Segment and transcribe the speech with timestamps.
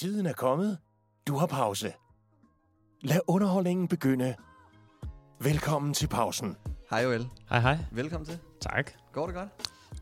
[0.00, 0.78] Tiden er kommet.
[1.26, 1.92] Du har pause.
[3.02, 4.34] Lad underholdningen begynde.
[5.40, 6.56] Velkommen til pausen.
[6.90, 7.26] Hej Joel.
[7.48, 7.78] Hej, hej.
[7.92, 8.38] Velkommen til.
[8.60, 8.90] Tak.
[9.12, 9.48] Går det godt?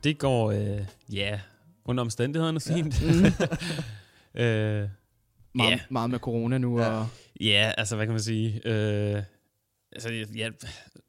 [0.04, 1.40] Det går, øh, ja,
[1.84, 3.02] under omstændighederne fint.
[4.34, 4.42] Ja.
[4.82, 4.88] øh,
[5.54, 5.78] Meget, Ja.
[5.90, 6.80] meget med corona nu.
[6.80, 6.90] Ja.
[6.90, 7.06] Og,
[7.40, 8.60] ja, altså, hvad kan man sige?
[8.68, 9.22] Øh,
[10.06, 10.50] altså, ja,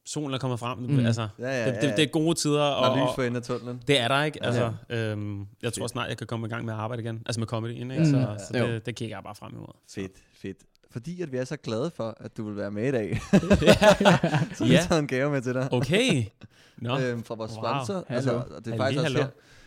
[0.05, 0.77] solen er kommet frem.
[0.77, 0.85] Mm.
[0.93, 1.05] Mm.
[1.05, 2.59] Altså, Ja, ja, det, det, det er gode tider.
[2.63, 3.81] Der Og, er lys for enden af tunnelen.
[3.87, 4.39] det er der, ikke?
[4.41, 4.47] Ja.
[4.47, 7.23] Altså, øhm, jeg tror snart, jeg kan komme i gang med at arbejde igen.
[7.25, 8.03] Altså med comedyen, ikke?
[8.03, 8.09] Mm.
[8.09, 8.67] Så, så Jo.
[8.67, 9.67] det, det kigger jeg bare frem imod.
[9.95, 10.11] Fedt,
[10.41, 10.57] fedt.
[10.91, 13.19] Fordi at vi er så glade for, at du vil være med i dag,
[14.55, 14.79] så vi Ja.
[14.79, 15.73] har taget en gave med til dig.
[15.73, 16.23] Okay.
[16.81, 17.63] Nå, Øhm, fra vores Wow.
[17.63, 18.05] sponsor.
[18.09, 18.55] Altså, Hallo.
[18.55, 19.19] og det er faktisk også hallo.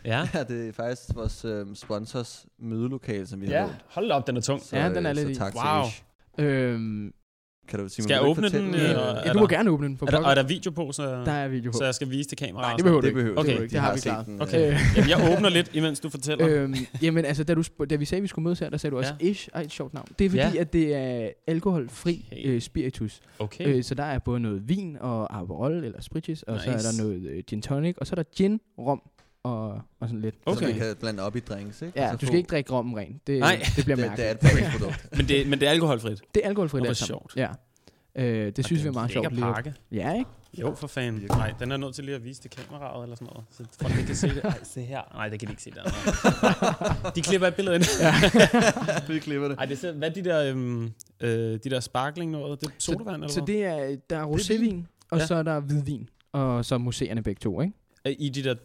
[0.05, 0.17] her.
[0.19, 0.27] ja.
[0.33, 4.37] Ja, det er faktisk vores øhm, sponsors mødelokale, som vi har Ja, hold op, den
[4.37, 4.61] er tung.
[4.63, 5.83] Så, Ja, den er øh, lidt så tak Wow.
[5.83, 6.03] til Ish.
[6.37, 7.13] øhm,
[7.67, 8.81] Kan du, Simon, Skal jeg åbne den, øh,
[9.25, 9.97] ja, du må gerne åbne den.
[9.97, 11.77] For Er der, og er der video på, så, der er video på.
[11.77, 12.63] så jeg skal vise til kameraet?
[12.67, 13.17] Nej, det behøver du Det ikke.
[13.19, 13.51] behøver du Okay.
[13.51, 13.63] ikke.
[13.63, 14.25] Det De har har vi klaret.
[14.25, 14.71] den, Okay.
[14.73, 16.47] Øh, Jamen, jeg åbner lidt, imens du fortæller.
[16.49, 18.91] øhm, jamen, altså, da, du da vi sagde, at vi skulle mødes her, der sagde
[18.91, 19.25] du også Ja.
[19.27, 19.49] ish.
[19.53, 20.07] Ej, et sjovt navn.
[20.19, 20.51] Det er fordi, Ja.
[20.59, 22.41] at det er alkoholfri Okay.
[22.45, 23.21] øh, spiritus.
[23.39, 23.67] Okay.
[23.77, 26.97] Øh, så der er både noget vin og Aperol, eller Spritis, og så er Nice.
[26.97, 29.01] der noget øh, gin tonic, og så er der gin, rom
[29.43, 29.67] og,
[29.99, 30.35] og sådan lidt.
[30.47, 30.77] Så vi Okay.
[30.77, 31.99] kan blande op i drinks, ikke?
[31.99, 33.21] Ja, Og så du få- skal ikke drikke rommen ren.
[33.27, 33.61] Det, Nej.
[33.75, 34.17] det bliver det, mærkeligt.
[34.41, 35.07] det er et fabriksprodukt.
[35.17, 36.21] Men det, men det er alkoholfrit.
[36.35, 37.07] Det er alkoholfrit alt sammen.
[37.07, 37.33] sjovt.
[37.35, 37.49] Ja.
[38.15, 39.27] Øh, det synes vi er meget sjovt.
[39.27, 39.73] At- pakke.
[39.91, 40.29] Ja, ikke?
[40.59, 41.25] Jo, for fanden.
[41.29, 43.43] Nej, den er nødt til lige at vise til kameraet eller sådan noget.
[43.51, 44.41] Så folk ikke kan se det.
[44.43, 45.01] Ej, se her.
[45.13, 47.11] Nej, det kan de ikke se der.
[47.15, 47.83] De klipper et billede ind.
[49.07, 49.57] vi klipper det.
[49.57, 52.61] Ej, det er, hvad er de der, øhm, øh, de der sparkling noget?
[52.61, 54.75] Det er sodavand eller Så det er, der er rosévin,
[55.11, 55.25] og Ja.
[55.25, 56.09] så er der hvidvin.
[56.31, 57.73] Og så museerne begge to, ikke?
[58.07, 58.55] Øh, I de der...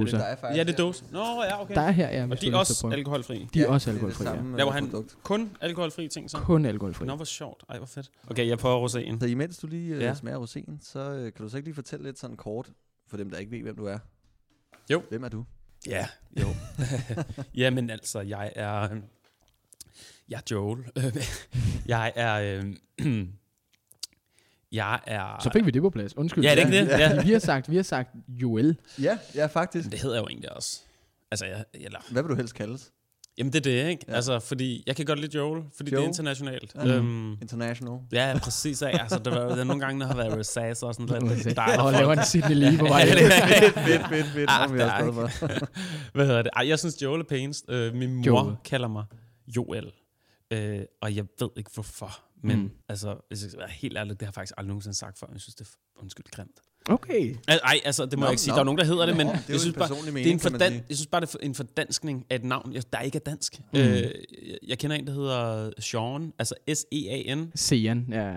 [0.00, 0.18] Dåser.
[0.18, 1.04] Der er faktisk, Ja, det er dåse.
[1.12, 1.74] Nå, ja, okay.
[1.74, 2.26] Der er her, ja.
[2.30, 3.48] Og de er også alkoholfri.
[3.54, 4.66] De er Ja, også det er det alkoholfri, ja.
[4.66, 5.16] øh, han produkt.
[5.22, 6.36] kun alkoholfri ting så.
[6.38, 7.06] Kun alkoholfri.
[7.06, 7.64] Nå, hvor sjovt.
[7.68, 8.10] Ej, hvor fedt.
[8.30, 9.20] Okay, jeg prøver roséen.
[9.20, 10.14] Så imens du lige øh, Ja.
[10.14, 12.70] smager roséen, så øh, kan du så ikke lige fortælle lidt sådan kort,
[13.08, 13.98] for dem, der ikke ved, hvem du er.
[14.90, 15.02] Jo.
[15.08, 15.44] Hvem er du?
[15.86, 16.06] Ja,
[16.40, 16.46] jo.
[17.62, 18.82] Jamen altså, jeg er...
[18.92, 19.02] øhm,
[20.28, 20.84] Jeg er Joel.
[21.86, 22.58] jeg er...
[22.58, 22.76] øhm,
[24.72, 25.40] jeg er...
[25.42, 26.16] Så fik vi det på plads.
[26.16, 26.44] Undskyld.
[26.44, 26.98] Ja, er det ikke det?
[26.98, 27.22] Ja.
[27.22, 28.76] Vi har sagt, vi har sagt Joel.
[29.02, 29.90] Ja, ja faktisk.
[29.90, 30.80] Det hedder jeg jo egentlig også.
[31.30, 32.90] Altså, jeg, eller, Hvad vil du helst kaldes?
[33.38, 34.04] jamen det er det, ikke?
[34.08, 34.14] Ja.
[34.14, 36.08] Altså, fordi jeg kan godt lide Joel, fordi det er Joel?
[36.08, 36.74] internationalt.
[36.74, 36.86] Ja.
[36.86, 37.98] Øhm, International.
[38.12, 38.82] ja, præcis.
[38.82, 39.00] ikke?
[39.02, 41.44] Altså, der, var, der er nogle gange, der har været Rosas og sådan lidt.
[41.44, 41.80] Det er dejligt.
[41.82, 43.00] Og laver en Sydney lige på vej.
[43.02, 43.06] Er-
[43.86, 44.50] fedt, fedt, fedt.
[44.50, 45.66] Ah, er er.
[46.14, 46.50] Hvad hedder det?
[46.56, 47.64] Ej, jeg synes, Joel er pænest.
[47.68, 48.44] Øh, min mor Joel.
[48.44, 48.56] Joel.
[48.64, 49.04] kalder mig
[49.56, 49.92] Joel.
[50.50, 52.18] Øh, og jeg ved ikke hvorfor.
[52.42, 52.62] Men Mm.
[52.62, 52.70] mm.
[52.88, 55.26] altså, hvis jeg skal være helt ærlig, det har jeg faktisk aldrig nogensinde sagt før.
[55.32, 56.60] Jeg synes, det er undskyld grimt.
[56.88, 57.34] Okay.
[57.48, 58.50] Al- Ej, altså, det må Nå, jeg ikke sige.
[58.50, 58.54] nå.
[58.54, 60.20] Der er nogen, der hedder det, men Nå, det er jeg synes bare, personlig det
[60.20, 62.92] er en mening, fordan- jeg synes bare, det er en fordanskning af et navn, jeg-
[62.92, 63.58] der ikke er dansk.
[63.58, 63.64] Mm.
[63.72, 63.78] Mm.
[63.86, 64.10] Øh,
[64.68, 67.52] jeg- kender en, der hedder Sean, altså S-E-A-N.
[67.54, 68.36] Sean, ja.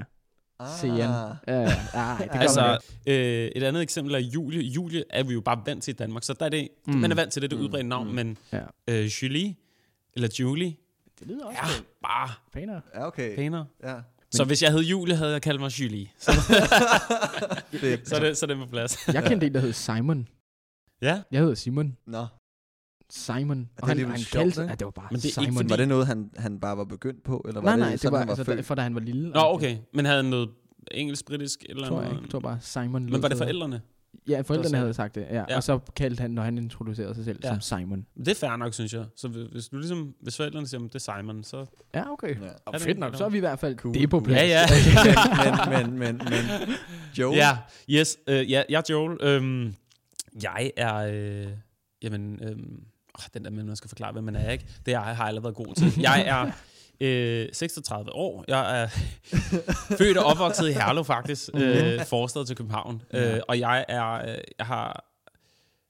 [0.81, 0.91] Sean.
[0.91, 1.35] Ah.
[1.47, 2.77] Ja, ej, det gør man Altså,
[3.07, 4.61] øh, et andet eksempel er Julie.
[4.61, 6.93] Julie er vi jo bare vant til i Danmark, så der er det, Mm.
[6.93, 6.99] mm.
[6.99, 8.13] man er vant til det, det Mm, udbredt navn, mm.
[8.13, 8.61] men Ja.
[8.89, 9.55] øh, Julie,
[10.15, 10.75] eller Julie,
[11.19, 12.81] Det lyder også er bare pænere.
[12.95, 13.35] Ja, okay.
[13.35, 13.65] pænere.
[13.83, 13.95] Ja.
[14.31, 16.07] Så hvis jeg hed Julie, havde jeg kaldt mig Julie.
[16.17, 16.31] Så,
[18.05, 19.07] så, er det, så det på plads.
[19.07, 20.27] Jeg kendte en, der hed Simon.
[21.01, 21.97] Ja, Jeg hedder Simon.
[22.07, 22.25] Nå,
[23.09, 23.59] Simon.
[23.59, 24.69] det Og han, han sjovt, kaldte ikke?
[24.69, 25.55] ja, det var bare Men det er ikke Simon.
[25.55, 27.45] fordi- var det noget, han, han bare var begyndt på?
[27.47, 29.01] Eller var Nej, det nej, det sådan, var, han altså, da, for da han var
[29.01, 29.29] lille.
[29.29, 30.49] Nå okay, men havde han noget
[30.91, 32.15] engelsk, britisk eller Tror jeg noget?
[32.17, 32.23] ikke.
[32.25, 33.05] Jeg tror bare Simon.
[33.05, 33.81] Men var det forældrene?
[34.27, 35.21] Ja, forældrene havde sagt det.
[35.31, 35.43] Ja.
[35.49, 35.55] Ja.
[35.55, 37.49] Og så kaldte han, når han introducerede sig selv, Ja.
[37.49, 38.05] som Simon.
[38.17, 39.05] Det er fair nok, synes jeg.
[39.15, 41.65] Så hvis, du ligesom, hvis forældrene siger, at det er Simon, så...
[41.95, 42.29] Ja, okay.
[42.41, 42.47] Ja.
[42.65, 43.93] Og det fedt ikke nok, så er vi i hvert fald Cool.
[43.93, 44.49] det er på plads.
[44.49, 44.65] Ja,
[45.75, 45.79] ja.
[45.81, 46.75] men, men, men, men,
[47.17, 47.35] Joe?
[47.35, 47.57] Ja,
[47.89, 48.17] yes.
[48.27, 49.17] Øh, ja, jeg er Joel.
[49.21, 49.73] Øhm,
[50.43, 50.95] jeg er...
[50.95, 51.47] Øh,
[52.01, 52.39] jamen...
[52.43, 52.83] Øhm,
[53.19, 54.65] åh, den der med, man skal forklare, hvem man er, ikke?
[54.85, 55.93] Det har jeg har jeg aldrig været god til.
[56.01, 56.51] Jeg er
[57.01, 58.45] øh, 36 år.
[58.47, 58.87] Jeg er
[59.97, 61.49] født og opvokset i Herlev, faktisk.
[61.53, 63.01] Øh, forstad til København.
[63.13, 63.35] Ja.
[63.35, 64.13] Øh, og jeg er...
[64.31, 65.05] Øh, jeg har...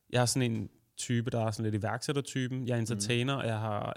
[0.10, 2.68] Jeg har sådan en type, der er sådan lidt iværksættertypen.
[2.68, 3.94] Jeg er entertainer, og jeg har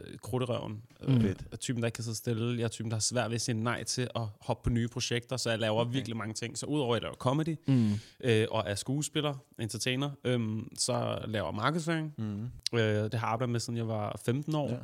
[0.00, 0.82] øh, krudterøven.
[1.08, 1.24] Mm.
[1.24, 2.58] Øh, typen, der ikke kan sidde stille.
[2.58, 4.88] Jeg er typen, der har svært ved at sige nej til at hoppe på nye
[4.88, 5.92] projekter, så jeg laver Okay.
[5.92, 6.58] virkelig mange ting.
[6.58, 7.92] Så udover at jeg laver comedy, Mm.
[8.20, 12.14] øh, og er skuespiller, entertainer, øhm, så laver jeg markedsføring.
[12.18, 12.42] Mm.
[12.78, 14.70] Øh, det har jeg arbejdet med, siden jeg var 15 år.
[14.70, 14.76] Ja.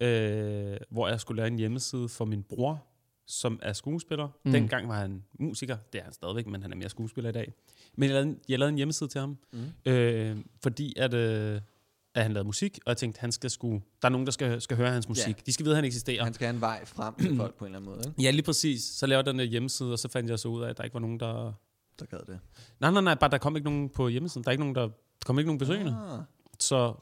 [0.00, 2.84] Øh, hvor jeg skulle lave en hjemmeside for min bror,
[3.26, 4.28] som er skuespiller.
[4.44, 4.52] Mm.
[4.52, 7.52] Dengang var han musiker, det er han stadigvæk, men han er mere skuespiller i dag.
[7.96, 9.90] Men jeg lavede, en- jeg lavede en hjemmeside til ham, Mm.
[9.92, 11.60] øh, fordi at, øh,
[12.14, 14.60] at han lavede musik, og jeg tænkte, han skal sku, der er nogen, der skal,
[14.60, 15.36] skal høre hans musik.
[15.36, 15.42] Ja.
[15.46, 16.24] De skal vide, at han eksisterer.
[16.24, 18.22] Han skal have en vej frem til folk på en eller anden måde, ikke?
[18.26, 18.82] Ja, lige præcis.
[18.84, 20.84] Så lavede jeg den der hjemmeside, og så fandt jeg så ud af, at der
[20.84, 21.52] ikke var nogen, der...
[22.00, 22.38] Der gad det.
[22.80, 24.44] Nej, nej, nej, bare der kom ikke nogen på hjemmesiden.
[24.44, 24.92] Der er ikke nogen, der, der
[25.26, 25.96] kom ikke nogen besøgende.
[26.12, 26.20] Ah.
[26.60, 26.94] Så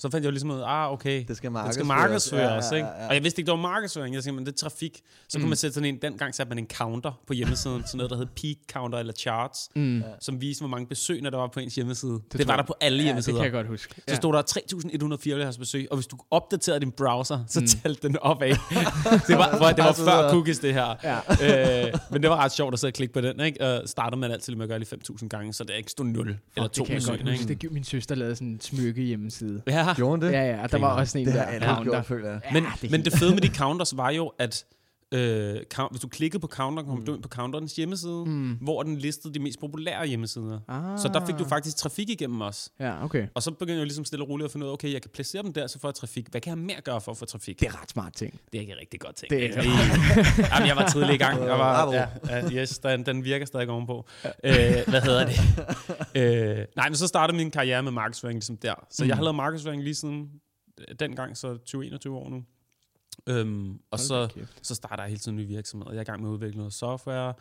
[0.00, 1.74] Så fandt jeg jo ligesom ud af, ah, okay, Det skal markedsføres.
[1.74, 2.88] skal markedsføres, Ja, ikke?
[2.88, 3.08] ja, ja.
[3.08, 4.14] Og jeg vidste ikke, det var markedsføring.
[4.14, 5.00] Jeg tænkte, men det er trafik.
[5.28, 5.48] Så kunne Mm.
[5.48, 8.26] man sætte sådan en, dengang satte man en counter på hjemmesiden, sådan noget, der hed
[8.26, 10.02] peak counter eller charts, Mm.
[10.20, 12.12] som viste, hvor mange besøg, der var på ens hjemmeside.
[12.12, 13.36] Det, det var der på alle Ja, det hjemmesider.
[13.36, 13.94] kan jeg godt huske.
[14.08, 17.66] Så stod der 3.174 besøg, og hvis du opdaterede din browser, så Mm.
[17.66, 18.48] talte den opad.
[19.28, 20.94] det var, hvor, det var før cookies, det her.
[21.04, 21.86] Ja.
[21.86, 23.64] øh, men det var ret sjovt at sidde og klikke på den, ikke?
[23.66, 26.28] Og starter man altid med at gøre det 5.000 gange, så det ikke stod 0
[26.28, 26.38] eller
[26.68, 27.18] Fuck, 2 det kan jeg besøg.
[27.18, 27.42] godt huske.
[27.52, 27.54] Ikke?
[27.62, 29.62] Det min søster lavede sådan en smykke hjemmeside.
[29.66, 30.32] Ja, Gjorde hun det?
[30.32, 31.82] Ja, ja, og der var også en Det der counter.
[31.92, 32.40] gjort, føler jeg.
[32.44, 34.64] Ja, men, det men det fede med de counters var jo, at
[35.12, 37.04] øh, count, hvis du klikkede på counter, kom Mm.
[37.04, 38.52] du ind på counterens hjemmeside, Mm.
[38.60, 40.60] hvor den listede de mest populære hjemmesider.
[40.68, 40.98] Ah.
[40.98, 42.70] Så der fik du faktisk trafik igennem os.
[42.80, 43.26] Ja, okay.
[43.34, 45.10] Og så begyndte jeg ligesom stille og roligt at finde ud af, okay, jeg kan
[45.14, 46.26] placere dem der, så får jeg trafik.
[46.30, 47.60] Hvad kan jeg mere gøre for at få trafik?
[47.60, 48.40] Det er ret smart ting.
[48.52, 49.30] Det er ikke rigtig godt ting.
[49.30, 49.62] Det er-?
[50.54, 51.40] Jamen, jeg var tidlig i gang.
[51.40, 54.06] Jeg var, ja, ja, yes, den, den virker stadig ovenpå.
[54.24, 54.52] Øh,
[54.88, 55.38] hvad hedder det?
[56.60, 58.74] øh, nej, men så startede min karriere med markedsføring ligesom der.
[58.90, 59.08] Så Mm.
[59.08, 60.28] jeg har lavet markedsføring lige siden
[60.80, 62.42] øh, dengang, så 20-21 år nu.
[63.26, 64.66] Øhm, og Hold så, kæft.
[64.66, 65.90] så starter jeg hele tiden nye virksomheder.
[65.92, 67.34] Jeg er i gang med at udvikle noget software.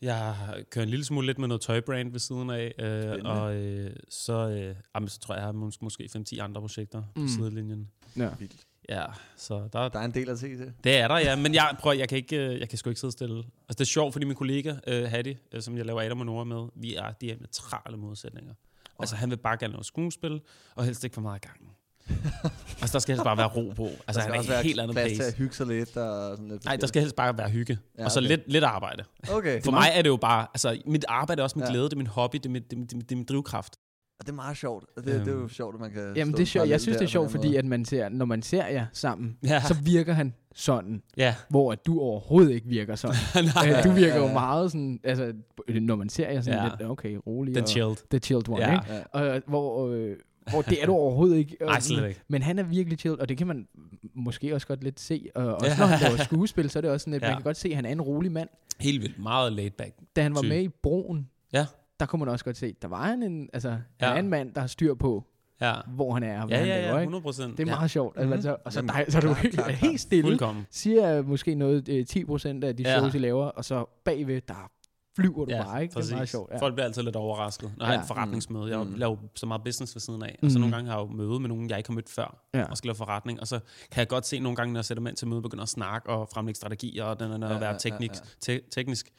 [0.00, 0.36] Jeg
[0.70, 2.74] kører en lille smule lidt med noget tøjbrand ved siden af.
[2.78, 6.60] Øh, og øh, så, øh, jamen, så tror jeg, jeg har mås- måske 5-10 andre
[6.60, 7.28] projekter på Mm.
[7.28, 7.90] sidelinjen.
[8.16, 8.28] Ja.
[8.38, 8.66] Vildt.
[8.88, 9.04] Ja,
[9.36, 10.72] så der, Der er en del at se til.
[10.84, 11.36] det er der, ja.
[11.36, 13.36] Men jeg, prøv, jeg kan, ikke, øh, jeg kan sgu ikke sidde stille.
[13.38, 16.26] Altså, det er sjovt, fordi min kollega, uh, Hattie, uh, som jeg laver Adam og
[16.26, 18.54] Nora med, vi er diametrale modsætninger.
[18.98, 20.40] Altså, han vil bare gerne lave skuespil,
[20.74, 21.68] og helst ikke for meget i gangen.
[22.82, 23.84] altså, der skal helst bare være ro på.
[23.86, 25.28] Altså, der skal han er også et være helt andet plads til pace.
[25.28, 25.96] at hygge sig lidt.
[25.96, 27.78] Og sådan lidt Nej, der skal helst bare være hygge.
[27.96, 28.28] Ja, Ja, og så okay.
[28.28, 29.04] lidt, lidt arbejde.
[29.32, 29.62] Okay.
[29.62, 31.70] For mig er det jo bare, altså, mit arbejde er også min Ja.
[31.70, 33.24] glæde, det er min hobby, det er, mit, det, er, det, er, det er min
[33.24, 33.76] drivkraft.
[34.20, 34.84] Og det er meget sjovt.
[34.96, 35.48] Det, det er jo Øhm.
[35.48, 36.68] sjovt, at man kan Jamen, det er sjovt.
[36.68, 37.58] Jeg synes, det er sjovt, fordi måde.
[37.58, 41.34] at man ser, når man ser jer sammen, Ja, så virker han sådan, ja.
[41.48, 43.16] hvor at du overhovedet ikke virker sådan.
[43.54, 44.32] Nej, Øh, du virker Ja, jo ja.
[44.32, 45.32] meget sådan, altså,
[45.68, 46.68] når man ser jer sådan Ja.
[46.68, 47.54] lidt, okay, rolig.
[47.54, 47.96] den og chilled.
[48.10, 48.72] The chilled one, Ja.
[48.80, 48.94] ikke?
[49.14, 49.34] Ja.
[49.34, 50.16] Og, hvor, øh,
[50.50, 51.56] hvor det er du overhovedet ikke.
[51.60, 52.20] Nej, slet ikke.
[52.28, 53.66] Men han er virkelig chill, og det kan man
[54.14, 55.26] måske også godt lidt se.
[55.34, 55.78] Og også Ja.
[55.78, 57.26] når han laver skuespil, så er det også sådan, at Ja.
[57.28, 58.48] man kan godt se, at han er en rolig mand.
[58.80, 59.18] Helt vildt.
[59.18, 59.94] Meget laid back.
[60.16, 60.48] Da han var Typ.
[60.48, 61.66] med i Broen, Ja.
[62.00, 63.68] der kunne man også godt se, der var han en, altså,
[64.00, 64.06] Ja.
[64.06, 65.24] er en mand, der har styr på,
[65.60, 65.74] Ja.
[65.94, 66.86] hvor han er og hvad Ja, ja, laver.
[66.88, 67.02] ja, ikke?
[67.02, 67.58] 100 procent.
[67.58, 67.76] Det er ja.
[67.76, 68.16] meget sjovt.
[68.18, 68.42] Altså, Mhm.
[68.42, 70.66] så, og så, Jamen, dig, så er du klart, helt, klart, helt stille, Fuldkommen.
[70.70, 72.98] siger måske noget øh, 10% af de Ja.
[72.98, 74.70] shows, I laver, og så bagved, der
[75.16, 75.94] flyver du Ja, bare, ikke?
[75.94, 76.30] Det er meget præcis.
[76.30, 76.50] sjovt.
[76.52, 76.58] Ja.
[76.58, 78.00] Folk bliver altid lidt overrasket, når jeg har Ja.
[78.00, 78.78] en forretningsmøde.
[78.78, 78.94] Jeg Mm.
[78.94, 80.38] laver så meget business ved siden af.
[80.42, 80.60] Og så Mm.
[80.60, 82.64] nogle gange har jeg jo møde med nogen, jeg ikke har mødt før, Ja.
[82.64, 83.40] og skal lave forretning.
[83.40, 83.60] Og så
[83.92, 85.68] kan jeg godt se nogle gange, når jeg sætter mig ind til møde, begynder at
[85.68, 89.10] snakke og fremlægge strategier, og den er Ja, at være ja, teknik, ja, te- teknisk,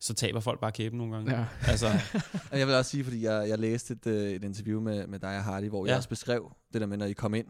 [0.00, 1.36] så taber folk bare kæben nogle gange.
[1.38, 1.44] Ja.
[1.68, 1.86] Altså,
[2.52, 5.36] jeg vil også sige, fordi jeg, jeg læste et, øh, et interview med, med dig
[5.36, 5.88] og Hardy, hvor ja.
[5.88, 5.90] Ja.
[5.92, 7.46] jeg også beskrev det der med, når I kom ind.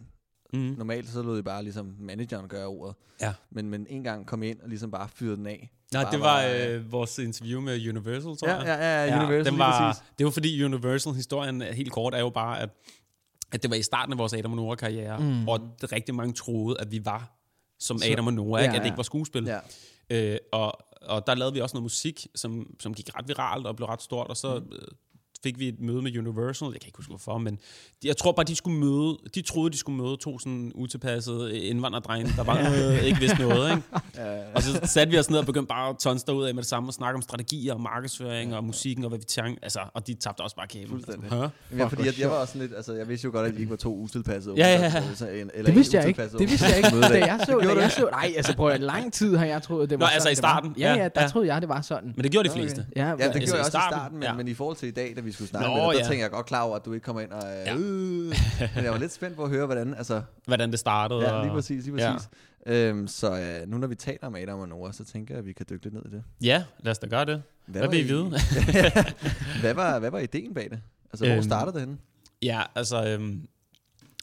[0.53, 0.59] Mm.
[0.79, 2.95] Normalt så lod I bare ligesom manageren gøre ordet.
[3.21, 3.33] Ja.
[3.51, 5.71] Men, men en gang kom I ind og ligesom bare fyrede den af.
[5.93, 6.45] Nej, Bare det var
[6.77, 8.67] øh, vores interview med Universal, tror Ja, jeg.
[8.67, 10.05] ja, ja, Universal den lige var, præcis.
[10.19, 12.71] Det var fordi Universal, historien er helt kort, er jo bare, at,
[13.53, 15.49] at det var i starten af vores Adam og Nora-karriere, Mm.
[15.49, 17.33] og det, rigtig mange troede, at vi var
[17.79, 18.73] som Så- Adam og Nora, ikke?
[18.73, 18.97] ja, at det ikke ja.
[18.97, 19.45] var skuespil.
[19.45, 19.59] Ja.
[20.11, 20.73] Øh, og,
[21.03, 24.03] og der lavede vi også noget musik, som, som gik ret viralt og blev ret
[24.03, 24.73] stort, og så mm.
[25.47, 27.55] Fik vi et møde med Universal, jeg kan ikke huske hvorfor, men
[28.03, 31.59] de, jeg tror bare, de skulle møde, de troede, de skulle møde to sådan utilpassede
[31.61, 33.83] indvandrerdrenge, der bare øh, ikke vidste noget, ikke?
[34.55, 36.69] Og så satte vi os ned og begyndte bare at tonse ud af med det
[36.71, 40.07] samme og snakke om strategier og markedsføring og musikken og hvad vi tænkte, altså, og
[40.07, 40.89] de tabte også bare kæben.
[40.89, 41.31] Fuldstændig.
[41.31, 41.37] Hæ?
[41.37, 41.45] Ja,
[41.85, 43.59] Fuck, fordi jeg, jeg var også sådan lidt, altså jeg vidste jo godt, at I
[43.59, 44.55] ikke var to utilpassede.
[44.57, 45.15] Ja, ja, ja.
[45.15, 46.23] så- eller Det en vidste jeg ikke.
[46.23, 46.89] utilpasset Det vidste jeg ikke.
[47.01, 47.93] Da jeg så, Gjorde da jeg det?
[47.93, 50.33] så, nej, altså prøv at lang tid har jeg troet, det Nå, var altså sådan,
[50.33, 50.75] i starten?
[50.79, 51.29] Ja, ja, der ja.
[51.29, 52.13] troede jeg, det var sådan.
[52.17, 52.61] Men det gjorde de Okay.
[52.63, 52.87] fleste.
[52.97, 55.13] Ja, Ja, det Altså, gjorde jeg også i starten, men i forhold til i dag,
[55.17, 56.05] da vi skulle snakke Nå, med dig, der ja.
[56.05, 57.43] tænkte jeg godt klar over, at du ikke kommer ind og...
[57.47, 57.75] Øh, Ja.
[57.75, 57.81] øh,
[58.75, 59.95] men jeg var lidt spændt på at høre, hvordan...
[59.95, 61.21] Altså, Hvordan det startede.
[61.35, 62.13] ja, lige præcis, lige Ja.
[62.13, 62.29] præcis.
[62.67, 65.47] Øhm, så øh, nu når vi taler om Adam og Nora, så tænker jeg, at
[65.47, 66.25] vi kan dykke lidt ned i det.
[66.43, 67.43] Ja, lad os da gøre det.
[67.67, 68.25] Hvad var vil I vide?
[69.61, 70.81] hvad, var, hvad var ideen bag det?
[71.13, 71.99] Altså, hvor Øhm, startede det henne?
[72.43, 73.49] Ja, altså, øhm,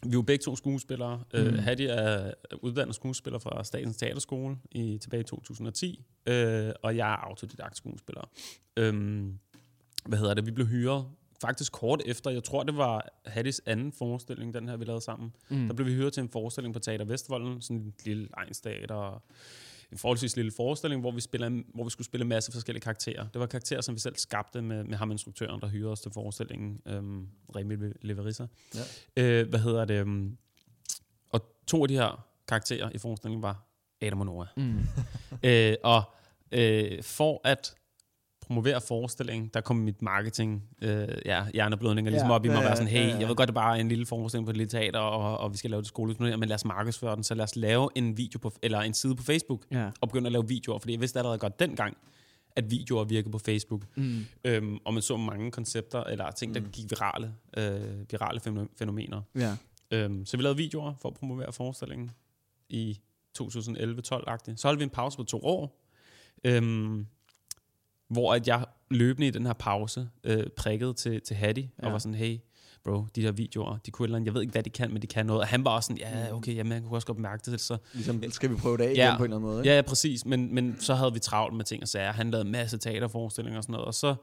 [0.03, 1.22] vi er jo begge to skuespillere.
[1.34, 1.39] Mm.
[1.39, 1.46] Mm.
[1.46, 7.12] Øh, Hattie er uddannet skuespiller fra Statens Teaterskole i, tilbage i 2010, øh, og jeg
[7.12, 8.29] er autodidakt skuespiller.
[8.77, 9.39] Øhm,
[10.05, 10.45] hvad hedder det?
[10.45, 11.05] Vi blev hyret
[11.41, 15.33] faktisk kort efter, jeg tror det var Hatties anden forestilling, den her vi lavede sammen.
[15.50, 15.67] Mm.
[15.67, 19.24] Der blev vi hyret til en forestilling på Teater Vestvolden, sådan en lille egensteater,
[19.91, 23.27] en forholdsvis lille forestilling, hvor vi, spiller, hvor vi skulle spille en masse forskellige karakterer.
[23.27, 26.12] Det var karakterer, som vi selv skabte med, med ham instruktøren, der hyrede os til
[26.12, 28.45] forestillingen, øhm, Remi Leverissa.
[28.75, 29.24] Ja.
[29.24, 29.93] Øh, hvad hedder det?
[30.00, 30.38] øhm,
[31.29, 33.65] Og to af de her karakterer i forestillingen var
[34.01, 34.48] Adam og Nora.
[34.57, 34.79] Mm.
[35.43, 36.03] Øh, og
[36.51, 37.75] øh, for at
[38.44, 42.60] promovere forestillingen, der kom mit marketing, øh, ja, hjerneblødninger ligesom Ja, op i mig ja,
[42.60, 43.18] og være sådan, ja, hey, ja.
[43.20, 45.52] jeg ved godt, det bare er en lille forestilling på et lille teater, og, og
[45.52, 48.18] vi skal lave det skoleøkonomi, men lad os markedsføre den, så lad os lave en
[48.18, 49.90] video på, eller en side på Facebook, Ja.
[50.02, 51.98] og begynde at lave videoer, fordi jeg vidste allerede godt dengang,
[52.56, 53.82] at videoer virkede på Facebook.
[53.96, 54.26] Mm.
[54.46, 56.70] Øhm, og man så mange koncepter, eller ting, der Mm.
[56.72, 57.82] gik virale, øh,
[58.12, 59.22] virale fæno- fænomener.
[59.36, 59.56] Ja.
[59.92, 62.12] Øhm, så vi lavede videoer for at promovere forestillingen
[62.70, 63.00] i
[63.40, 64.58] 2011-12-agtigt.
[64.62, 65.84] Så holdt vi en pause på to år,
[66.44, 67.08] øhm,
[68.13, 71.86] hvor at jeg løbende i den her pause øh, prikkede til, til Hattie, ja.
[71.88, 72.38] Og var sådan, hey,
[72.84, 75.01] bro, de her videoer, de kunne eller andet, jeg ved ikke, hvad de kan, men
[75.01, 75.41] de kan noget.
[75.41, 77.62] Og han var også sådan, ja, okay, jamen, jeg kunne også godt mærke det.
[77.62, 79.17] Så, Ligesom, skal vi prøve det af igen Ja.
[79.17, 79.60] på en eller anden måde?
[79.62, 79.70] ikke?
[79.70, 82.12] ja, ja, præcis, men, men så havde vi travlt med ting og sager.
[82.12, 84.15] Han lavede en masse teaterforestillinger og sådan noget, og så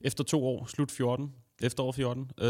[0.00, 1.32] efter to år, slut 14,
[1.62, 2.46] efterår 14, øh,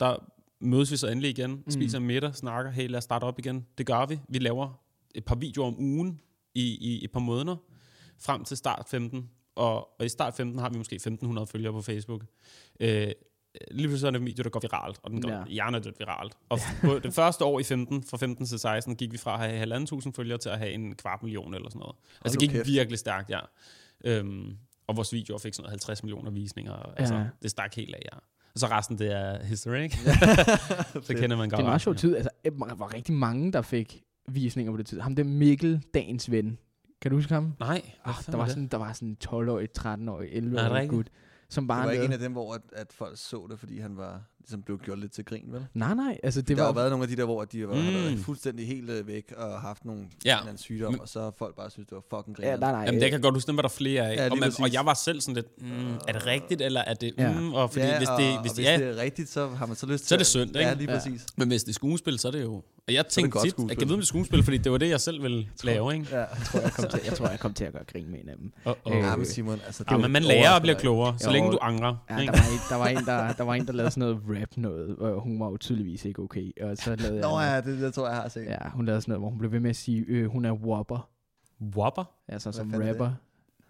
[0.00, 0.16] der
[0.60, 3.66] mødes vi så endelig igen, spiser en middag, snakker, hey, lad os starte op igen.
[3.78, 4.20] Det gør vi.
[4.28, 4.80] Vi laver
[5.14, 6.20] et par videoer om ugen
[6.54, 7.56] i, i et par måneder,
[8.20, 9.30] frem til start 15.
[9.56, 12.22] Og, og i start 15 har vi måske 1.500 følgere på Facebook.
[12.80, 13.08] Øh,
[13.70, 15.44] lige pludselig er det en video, der går viralt, og den går Ja.
[15.48, 16.36] hjernedødt viralt.
[16.48, 19.50] Og på det første år i 15, fra 15 til 16, gik vi fra at
[19.58, 21.96] have 1.500 følgere til at have en kvart million eller sådan noget.
[22.24, 22.66] Altså nu det gik kæft.
[22.68, 23.40] virkelig stærkt, ja.
[24.04, 26.72] Øhm, og vores videoer fik sådan noget 50 millioner visninger.
[26.96, 27.24] Altså, Ja.
[27.42, 28.18] det stak helt af, ja.
[28.54, 29.96] Og så resten, det er history, ikke?
[31.06, 31.50] så kender man godt.
[31.50, 32.16] Det er en meget sjov tid.
[32.16, 35.00] Altså, der var rigtig mange, der fik visninger på det tid.
[35.00, 36.58] Ham der Mikkel, dagens ven.
[37.00, 37.52] Kan du huske ham?
[37.60, 38.52] Nej, Ah, fanden der, var det?
[38.52, 40.90] sådan, der var sådan en 12-årig, 13-årig, Er det 11-årig rigtigt?
[40.92, 41.08] gut,
[41.48, 43.78] som Det bare var ikke en af dem, hvor at, at folk så det, fordi
[43.78, 45.66] han var ligesom blev gjort lidt til grin, vel?
[45.74, 46.80] Nej, nej, altså det Det der har var...
[46.80, 47.80] jo været nogle af de der, hvor de var, mm.
[47.80, 48.22] har været Mm.
[48.24, 50.40] fuldstændig helt øh, væk og haft nogle Ja.
[50.40, 52.46] anden sygdom, Men- og så har folk bare synes, det var fucking grin.
[52.48, 52.80] Ja, nej, nej.
[52.80, 54.16] Jamen, det kan jeg godt huske, dem var der flere af.
[54.16, 54.60] Ja, og, man, præcis.
[54.60, 57.32] og jeg var selv sådan lidt, mm, er det rigtigt, eller er det Ja.
[57.32, 59.28] mm, og fordi ja, hvis og, det, og hvis hvis det, ja, det er rigtigt,
[59.30, 60.60] så har man så lyst Så er til det synd, ikke?
[60.68, 60.98] Ja, lige Ja.
[60.98, 61.26] præcis.
[61.36, 62.62] men hvis det er skuespil, så er det jo...
[62.88, 63.68] Og jeg tænkte tit, skuespil.
[63.68, 65.94] jeg kan vide, om det er skuespil, fordi det var det, jeg selv ville lave,
[65.94, 66.06] ikke?
[66.12, 66.18] Ja.
[66.18, 68.28] Jeg tror, jeg kom til, jeg tror, jeg kom til at gøre grin med en
[68.28, 68.52] af dem.
[68.64, 69.84] Oh, Øh, ja, men Simon, altså...
[69.90, 71.96] Ja, det men man lærer og bliver klogere, så længe du angrer.
[72.10, 72.32] Ja, ikke?
[72.32, 74.56] der var, en, der, var en, der, der var en, der lavede sådan noget rap
[74.56, 76.62] noget, og hun var jo tydeligvis ikke okay.
[76.62, 78.44] Og så lavede Nå jeg, ja, det, det tror jeg, jeg har set.
[78.44, 80.52] ja, hun lavede sådan noget, hvor hun blev ved med at sige, øh, hun er
[80.52, 81.08] whopper,
[81.76, 82.04] Whopper?
[82.28, 83.10] altså som er rapper.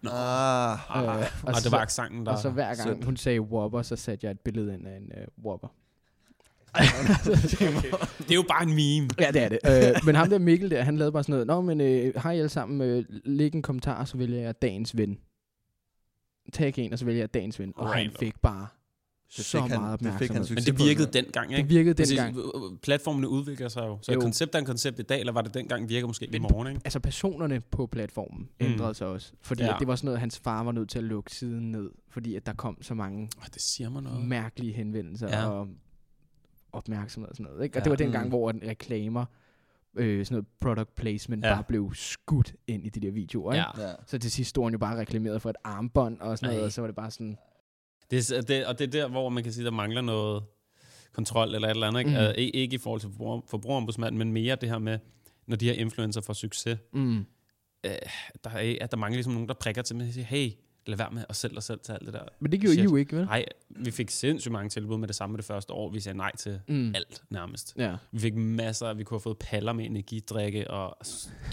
[0.01, 0.09] Nå.
[0.13, 2.31] Ah, Ah, Øh, og, så- det var accenten, der...
[2.31, 5.11] Og så hver gang hun sagde whopper, så satte jeg et billede ind af en
[5.17, 5.67] uh, whopper.
[8.17, 9.09] Det er jo bare en meme.
[9.19, 9.59] Ja, det er det.
[9.65, 12.33] Øh, men ham der Mikkel der, han lavede bare sådan noget, Nå, men øh, hej
[12.35, 15.17] alle sammen, øh, læg en kommentar, så vælger jeg dagens ven.
[16.53, 17.73] Tag en, og så vælger jeg dagens ven.
[17.75, 18.15] Og han Random.
[18.19, 18.67] fik bare
[19.37, 20.55] Det så han- meget det fik opmærksomhed.
[20.55, 21.61] Men det virkede dengang, ikke?
[21.61, 22.17] Det virkede Præcis.
[22.19, 22.81] dengang.
[22.81, 23.99] Platformene udvikler sig jo.
[24.01, 24.17] Så Jo.
[24.17, 26.67] et koncept er en koncept i dag, eller var det dengang virker måske i morgen,
[26.67, 26.81] ikke?
[26.85, 29.31] Altså personerne på platformen ændrede sig også.
[29.41, 29.73] Fordi Ja.
[29.79, 31.89] det var sådan noget, hans far var nødt til at lukke siden ned.
[32.09, 34.25] Fordi at der kom så mange Oh, det siger mig noget.
[34.25, 35.47] mærkelige henvendelser Ja.
[35.49, 35.67] og
[36.73, 37.63] opmærksomhed og sådan noget.
[37.63, 37.73] Ikke?
[37.75, 37.83] Og Ja.
[37.83, 38.29] det var dengang, Mm.
[38.29, 39.25] hvor en reklamer,
[39.95, 41.53] øh, sådan noget product placement, Ja.
[41.53, 43.53] bare blev skudt ind i de der videoer.
[43.53, 43.65] Ikke?
[43.81, 43.87] Ja.
[43.87, 43.93] Ja.
[44.05, 46.65] Så til sidst stod han jo bare reklameret for et armbånd og sådan noget, Ej.
[46.65, 47.37] og så var det bare sådan,
[48.11, 50.43] Det er, det, og det er der, hvor man kan sige, der mangler noget
[51.13, 51.99] kontrol eller et eller andet.
[51.99, 52.17] Ikke, Mm.
[52.17, 54.99] uh, ikke i forhold til forbruger, forbrugerombudsmanden, men mere det her med,
[55.47, 57.25] når de her influencer får succes, mm,
[58.43, 60.51] der er, at der mangler ligesom nogen, der prikker til mig og siger, hey,
[60.85, 62.23] lad være med at sælge dig selv til alt det der.
[62.39, 63.25] men det gjorde I jo ikke, vel?
[63.25, 65.89] Nej, vi fik sindssygt mange tilbud med det samme det første år.
[65.91, 66.95] Vi sagde nej til Mm.
[66.95, 67.73] alt nærmest.
[67.77, 67.95] Ja.
[68.11, 70.97] Vi fik masser, vi kunne have fået paller med energidrikke og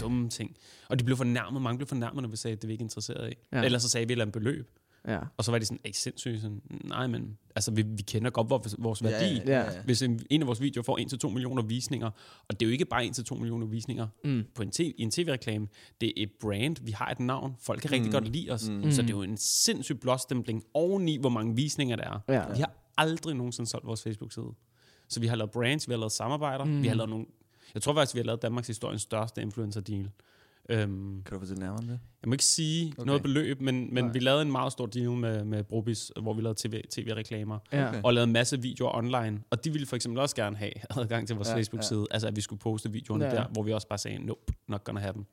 [0.01, 0.55] dumme ting.
[0.89, 2.85] Og de blev fornærmet, mange blev fornærmet, når vi sagde, at det vi ikke er
[2.85, 3.35] interesseret i.
[3.53, 3.61] Ja.
[3.63, 4.69] Ellers så sagde vi et eller andet beløb.
[5.07, 5.19] Ja.
[5.37, 6.41] Og så var de sådan, er I sindssyge?
[6.41, 9.33] Sådan, Nej, men altså, vi, vi kender godt vores, vores værdi.
[9.35, 9.71] Ja, ja, ja.
[9.73, 9.81] Ja.
[9.85, 12.09] Hvis en, en af vores videoer får 1-2 millioner visninger,
[12.47, 14.43] og det er jo ikke bare 1-2 millioner visninger Mm.
[14.55, 15.67] på en i en tv-reklame,
[16.01, 18.11] det er et brand, vi har et navn, folk kan rigtig Mm.
[18.11, 18.91] godt lide os, Mm.
[18.91, 22.19] så det er jo en sindssyg blåstempling oveni, hvor mange visninger der er.
[22.33, 22.53] Ja.
[22.53, 24.53] Vi har aldrig nogensinde solgt vores Facebook-side.
[25.09, 26.71] Så vi har lavet brands, vi har lavet samarbejder, Mm.
[26.71, 26.83] mm.
[26.83, 27.25] vi har lavet nogle...
[27.73, 30.09] Jeg tror faktisk, vi har lavet Danmarks historiens største influencer-deal.
[30.69, 31.99] Øhm, Kan du fortælle nærmere om det?
[32.21, 33.05] jeg må ikke sige Okay.
[33.07, 34.13] noget beløb, men, men Nej.
[34.13, 37.87] vi lavede en meget stor deal med, med Brobis, hvor vi lavede TV, tv-reklamer, Ja.
[37.89, 38.01] Okay.
[38.03, 39.41] og lavede en masse videoer online.
[39.49, 42.27] Og de ville for eksempel også gerne have adgang til vores Ja, ja, Facebook-side, altså
[42.27, 43.31] at vi skulle poste videoerne Ja.
[43.31, 43.37] ja.
[43.37, 45.25] der, hvor vi også bare sagde, nope, not gonna have dem.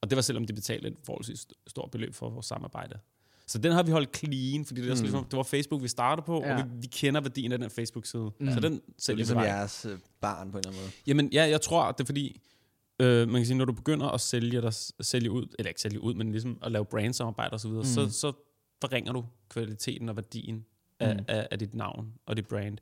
[0.00, 2.98] Og det var selvom de betalte et forholdsvis stort beløb for vores samarbejde.
[3.46, 5.00] Så den har vi holdt clean, fordi det, er Mm.
[5.00, 6.48] ligesom, det var Facebook, vi startede på, Ja.
[6.52, 6.62] ja.
[6.62, 8.30] og vi, vi kender værdien af den Facebook-side.
[8.40, 8.50] Mm.
[8.52, 9.44] Så den Det er sælger vi ligesom vej.
[9.44, 10.92] jeres øh, barn på en eller anden måde.
[11.06, 12.40] Jamen, ja, jeg tror, det er fordi,
[13.00, 16.00] øh, man kan sige, når du begynder at sælge, dig, sælge ud, eller ikke sælge
[16.00, 17.88] ud, men ligesom at lave brandsamarbejde og så videre, Mm.
[18.10, 18.32] så, så
[18.80, 20.64] forringer du kvaliteten og værdien
[21.00, 21.24] af, Mm.
[21.28, 22.78] af, af dit navn og dit brand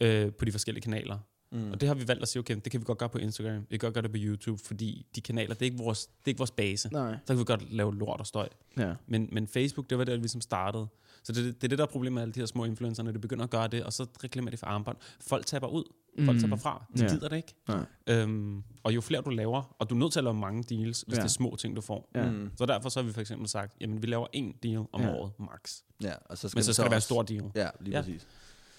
[0.00, 1.18] øh, på de forskellige kanaler.
[1.52, 1.70] Mm.
[1.72, 3.66] Og det har vi valgt at sige, okay, det kan vi godt gøre på Instagram,
[3.70, 6.12] vi kan godt gøre det på YouTube, fordi de kanaler, det er ikke vores, det
[6.24, 6.88] er ikke vores base.
[6.92, 7.12] Nej.
[7.12, 8.48] Så kan vi godt lave lort og støj.
[8.78, 8.94] Ja.
[9.06, 10.86] Men, men Facebook, det var der, vi som startede.
[11.22, 13.12] Så det, det er det, der er problemet med alle de her små influencer, når
[13.12, 14.96] de begynder at gøre det, og så reklamerer de for armbånd.
[15.20, 15.84] Folk taber ud.
[16.24, 16.40] Folk Mm.
[16.40, 16.84] taber fra.
[16.96, 17.08] De Ja.
[17.10, 17.54] gider det ikke.
[17.68, 17.84] Nej.
[18.06, 21.00] Øhm, og jo flere du laver, og du er nødt til at lave mange deals,
[21.02, 21.20] hvis Ja.
[21.20, 21.22] ja.
[21.22, 22.10] det er små ting, du får.
[22.14, 22.30] Ja.
[22.30, 22.50] Mm.
[22.56, 25.08] Så derfor så har vi for eksempel sagt, jamen vi laver en deal om Ja.
[25.08, 25.14] ja.
[25.14, 25.76] året, max.
[26.02, 27.44] Ja, og så skal Men så skal det være en stor deal.
[27.54, 28.02] Ja, lige Ja.
[28.02, 28.26] præcis.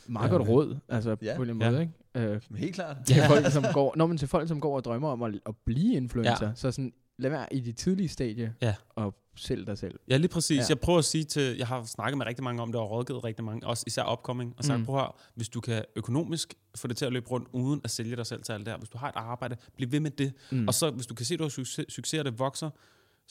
[0.07, 0.36] Meget Ja.
[0.36, 1.36] godt råd, altså Ja.
[1.36, 1.71] på en Ja.
[1.71, 1.81] måde,
[2.15, 2.31] ikke?
[2.33, 2.98] Øh, helt klart.
[3.05, 5.55] til folk, som går, når man til folk, som går og drømmer om at, at
[5.65, 6.51] blive influencer, Ja.
[6.55, 8.75] så sådan, lad være i de tidlige stadie Ja.
[8.89, 9.99] og sælg dig selv.
[10.09, 10.57] Ja, lige præcis.
[10.57, 10.63] Ja.
[10.69, 13.23] Jeg prøver at sige til, jeg har snakket med rigtig mange om det, og rådgivet
[13.23, 14.85] rigtig mange, også især upcoming, og sagt, Mm.
[14.85, 17.91] prøv at høre, hvis du kan økonomisk få det til at løbe rundt, uden at
[17.91, 20.11] sælge dig selv til alt det her, hvis du har et arbejde, bliv ved med
[20.11, 20.33] det.
[20.51, 20.67] Mm.
[20.67, 22.69] Og så, hvis du kan se, at du har succes, succes, og det vokser,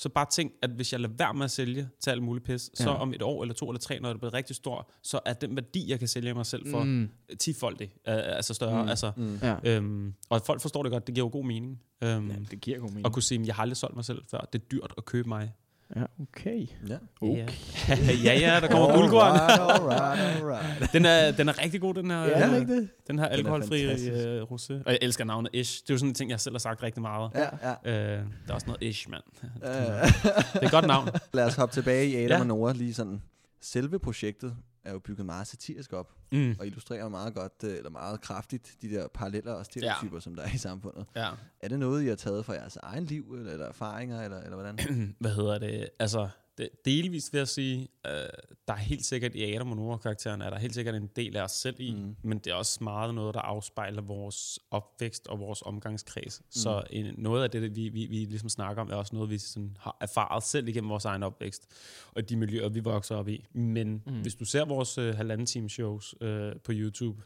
[0.01, 2.71] så bare tænk, at hvis jeg lader være med at sælge til alt muligt pis,
[2.79, 2.85] ja.
[2.85, 5.33] så om et år eller to eller tre, når det bliver rigtig stort, så er
[5.33, 7.09] den værdi, jeg kan sælge mig selv for, Mm.
[7.39, 8.83] 10 folk det, altså større.
[8.83, 8.89] Mm.
[8.89, 9.39] Altså, Mm.
[9.65, 11.81] Øhm, og at folk forstår det godt, det giver jo god mening.
[12.03, 13.07] Øhm, ja, det giver god mening.
[13.07, 14.41] Og kunne sige, at jeg har aldrig solgt mig selv før.
[14.53, 15.53] Det er dyrt at købe mig.
[15.97, 16.67] Ja, okay.
[16.89, 16.97] Ja.
[17.21, 17.47] Okay.
[18.25, 19.41] ja, ja, der kommer guldkorn.
[19.41, 20.93] Alright, alright, alright.
[20.93, 22.89] Den er, den er rigtig god, den her, Ja, øh, det?
[23.09, 24.73] den her alkoholfri øh, rosé.
[24.73, 25.83] Og jeg elsker navnet Ish.
[25.83, 27.31] Det er jo sådan en ting, jeg selv har sagt rigtig meget.
[27.35, 27.93] Ja, ja.
[27.93, 29.23] Øh, der er også noget Ish, mand.
[29.43, 31.09] Øh, Det er et godt navn.
[31.35, 32.41] Lad os hoppe tilbage i Adam Ja.
[32.41, 33.23] og Nora lige sådan.
[33.63, 36.57] Selve projektet er jo bygget meget satirisk op, Mm.
[36.59, 40.21] og illustrerer meget godt, øh, eller meget kraftigt, de der paralleller og stereotyper, ja.
[40.21, 41.07] som der er i samfundet.
[41.17, 41.31] Ja.
[41.61, 44.57] Er det noget, I har taget fra jeres egen liv, eller, eller erfaringer, eller, eller
[44.57, 44.79] hvordan?
[45.21, 45.89] Hvad hedder det?
[45.99, 46.29] Altså,
[46.61, 48.13] det, delvis vil jeg sige, øh,
[48.69, 51.43] der er helt sikkert i Adam og Nora-karakteren, er der helt sikkert en del af
[51.43, 52.17] os selv i, Mm.
[52.23, 56.41] men det er også meget noget, der afspejler vores opvækst og vores omgangskreds.
[56.41, 56.47] Mm.
[56.51, 59.39] Så en, noget af det, vi, vi, vi ligesom snakker om, er også noget, vi
[59.39, 61.67] sådan har erfaret selv igennem vores egen opvækst,
[62.13, 63.45] og de miljøer, vi vokser op i.
[63.53, 64.21] Men mm.
[64.23, 67.23] hvis du ser vores øh, halvanden time shows øh, på YouTube,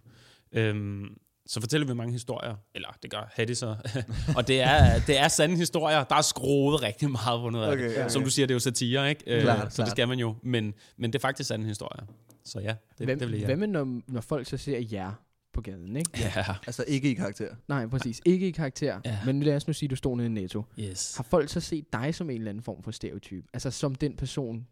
[0.52, 1.04] øh,
[1.46, 3.76] så fortæller vi mange historier, eller det gør Hattie så,
[4.36, 6.04] og det er, det er sande historier.
[6.04, 7.96] Der er skruet rigtig meget på noget af Okay, det.
[7.98, 8.08] okay.
[8.08, 9.22] Som du siger, det er jo satire, ikke?
[9.26, 9.86] Øh, Klart, så klart.
[9.86, 12.06] det skal man jo, men, men det er faktisk sande historier.
[12.44, 13.46] Så ja, det, Hvem, det vil jeg.
[13.46, 15.12] hvad med, når, når folk så ser jer
[15.52, 16.10] på gaden, ikke?
[16.18, 17.48] Ja, Altså ikke i karakter.
[17.68, 18.20] Nej, præcis.
[18.24, 19.00] Ikke i karakter.
[19.04, 19.18] Ja.
[19.26, 20.64] Men lad os nu sige, at du stod nede i Netto.
[20.78, 21.16] yes.
[21.16, 23.44] Har folk så set dig som en eller anden form for stereotyp?
[23.52, 24.66] Altså som den person,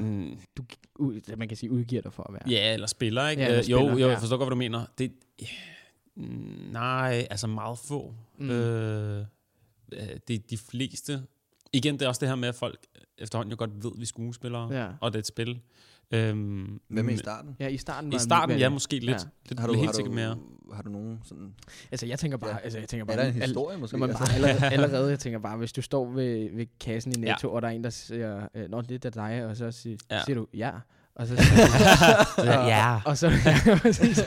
[0.00, 0.64] Mm, du
[0.96, 2.42] ud, man kan sige, udgiver dig for at være?
[2.50, 3.42] ja, eller spiller, ikke?
[3.42, 4.08] Ja, eller Øh, jo, spiller, jo, ja.
[4.08, 4.86] jeg forstår godt, hvad du mener.
[4.98, 5.50] Det, yeah,
[6.72, 8.14] nej, altså meget få.
[8.38, 8.50] Mm.
[8.50, 9.24] Øh,
[9.92, 11.22] øh, det, de fleste...
[11.72, 12.78] Igen, det er også det her med, at folk
[13.18, 14.88] efterhånden jo godt ved, at vi er skuespillere, Ja.
[15.00, 15.60] og det er et spil.
[16.10, 17.56] Øhm, Hvad med i starten?
[17.60, 19.08] Ja, i starten I var starten, mere ja, måske lidt.
[19.10, 19.12] Ja.
[19.12, 19.18] Ja.
[19.48, 20.30] Det Har du, bliver har, helt sikkert mere.
[20.34, 21.54] du, har du nogen sådan...
[21.90, 22.56] Altså, jeg tænker bare, Ja.
[22.58, 23.96] altså, jeg tænker Er bare, der en al- historie måske?
[23.98, 27.20] Man Altså, bare allerede, allerede, jeg tænker bare, hvis du står ved, ved kassen i
[27.26, 27.32] Ja.
[27.32, 29.96] Netto, og der er en, der siger, øh, Nå, det er dig, og så siger,
[30.10, 30.20] Ja.
[30.24, 30.70] siger du, ja.
[31.16, 33.00] Og så, siger, ja.
[33.04, 33.28] og, så,
[33.66, 34.18] ja, præcis.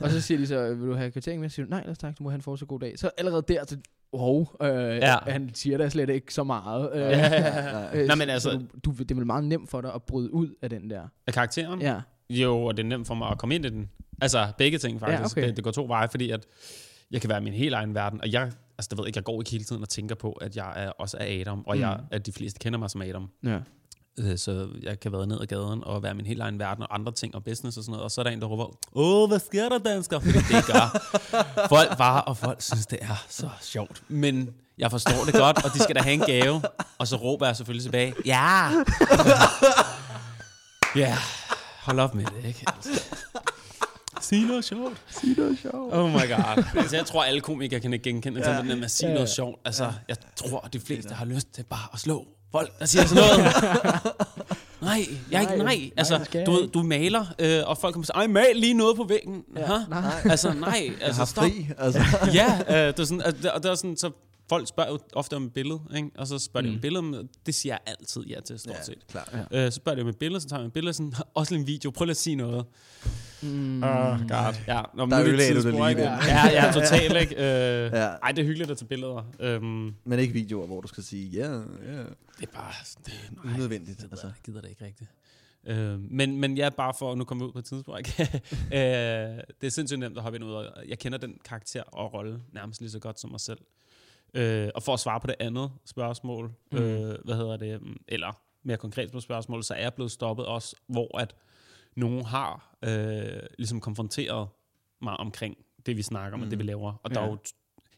[0.00, 1.48] og så siger de så, vil du have kvittering med?
[1.48, 2.98] Så siger du, nej, ellers tak, du må have en fortsat god dag.
[2.98, 3.76] Så allerede der, så,
[4.14, 5.16] wow, øh, Ja.
[5.26, 6.90] han siger da slet ikke så meget.
[6.94, 8.02] Øh, Ja, ja, ja.
[8.02, 10.02] øh, Nå, men så altså- du, du, det er vel meget nemt for dig at
[10.02, 11.02] bryde ud af den der.
[11.26, 11.80] Af karakteren?
[11.82, 13.88] Ja, Jo, og det er nemt for mig at komme ind i den.
[14.22, 15.36] Altså, begge ting faktisk.
[15.36, 15.48] Ja, okay.
[15.48, 16.46] det, det går to veje, fordi at
[17.10, 18.42] jeg kan være i min helt egen verden, og jeg,
[18.78, 20.88] altså, det ved ikke, jeg går ikke hele tiden og tænker på, at jeg er,
[20.90, 21.80] også er Adam, og Mm.
[21.82, 23.28] jeg, at de fleste kender mig som Adam.
[23.44, 23.58] ja.
[24.18, 26.94] Øh, Så jeg kan være ned ad gaden og være min helt egen verden og
[26.94, 28.04] andre ting og business og sådan noget.
[28.04, 30.18] Og så er der en, der råber, åh, hvad sker der, dansker?
[30.20, 31.12] Fordi det gør
[31.68, 34.02] folk bare, og folk synes, det er så sjovt.
[34.08, 36.62] Men jeg forstår det godt, og de skal da have en gave.
[36.98, 38.70] Og så råber jeg selvfølgelig tilbage, ja!
[40.96, 41.16] Ja,
[41.80, 42.64] hold op med det, ikke?
[42.76, 43.02] Altså.
[44.20, 45.02] Sig noget sjovt.
[45.10, 45.94] Sig noget sjovt.
[45.94, 46.64] Oh my god.
[46.76, 48.56] Altså, jeg tror, alle komikere kan ikke genkende til Ja.
[48.58, 49.60] det med at sige noget sjovt.
[49.64, 52.26] Altså, jeg tror, de fleste har lyst til bare at slå
[52.58, 53.52] folk, der siger sådan noget.
[54.82, 55.76] nej, jeg er ikke, Nej, nej.
[55.76, 58.74] nej, Altså, jeg du, du maler, øh, og folk kommer og siger, ej, mal lige
[58.74, 59.42] noget på væggen.
[59.56, 59.72] Ja.
[59.72, 59.82] Ja.
[59.88, 60.20] Nej.
[60.24, 60.90] Altså, nej.
[61.00, 61.44] jeg Altså, har stop.
[61.44, 62.00] fri, altså.
[62.40, 64.10] ja, øh, det er sådan, altså, og det er sådan, så
[64.48, 66.08] folk spørger jo ofte om et billede, ikke?
[66.18, 66.66] og så spørger mm.
[66.66, 66.76] de om Mm.
[66.76, 68.98] et billede, men det siger jeg altid ja til, stort Ja, set.
[69.10, 69.28] klart.
[69.50, 71.66] Øh, så spørger de om et billede, så tager vi et billede, sådan, også en
[71.66, 72.64] video, prøv lige at sige noget.
[73.46, 73.82] Mm.
[73.82, 74.54] Oh, God.
[74.66, 75.86] Ja, nå, Der er ødelagde du det lige.
[76.00, 77.34] Ja, ja, totalt, ikke?
[77.34, 78.06] Øh, Ja.
[78.06, 79.32] Ej, det er hyggeligt at tage billeder.
[79.40, 82.72] Øhm, Men ikke videoer, hvor du skal sige, ja, ja, det er bare...
[83.06, 83.12] Det,
[83.44, 83.98] nej, unødvendigt.
[83.98, 84.26] det, Altså.
[84.26, 84.42] altså.
[84.44, 85.10] gider det ikke rigtigt.
[85.66, 88.20] Øh, men, men ja, bare for at nu komme ud på et tidspunkt.
[88.20, 88.28] øh,
[89.60, 90.62] det er sindssygt nemt at hoppe ind ud af.
[90.88, 93.58] Jeg kender den karakter og rolle nærmest lige så godt som mig selv.
[94.34, 96.78] Øh, og for at svare på det andet spørgsmål, Mm.
[96.78, 96.84] mm.
[96.84, 100.46] øh, hvad hedder det, mm, eller mere konkret på spørgsmålet, så er jeg blevet stoppet
[100.46, 101.34] også, hvor at
[101.96, 104.48] nogen har øh, ligesom konfronteret
[105.02, 105.56] mig omkring
[105.86, 106.44] det, vi snakker om, mm.
[106.44, 106.92] og det, vi laver.
[107.02, 107.26] Og der Ja.
[107.26, 107.38] er jo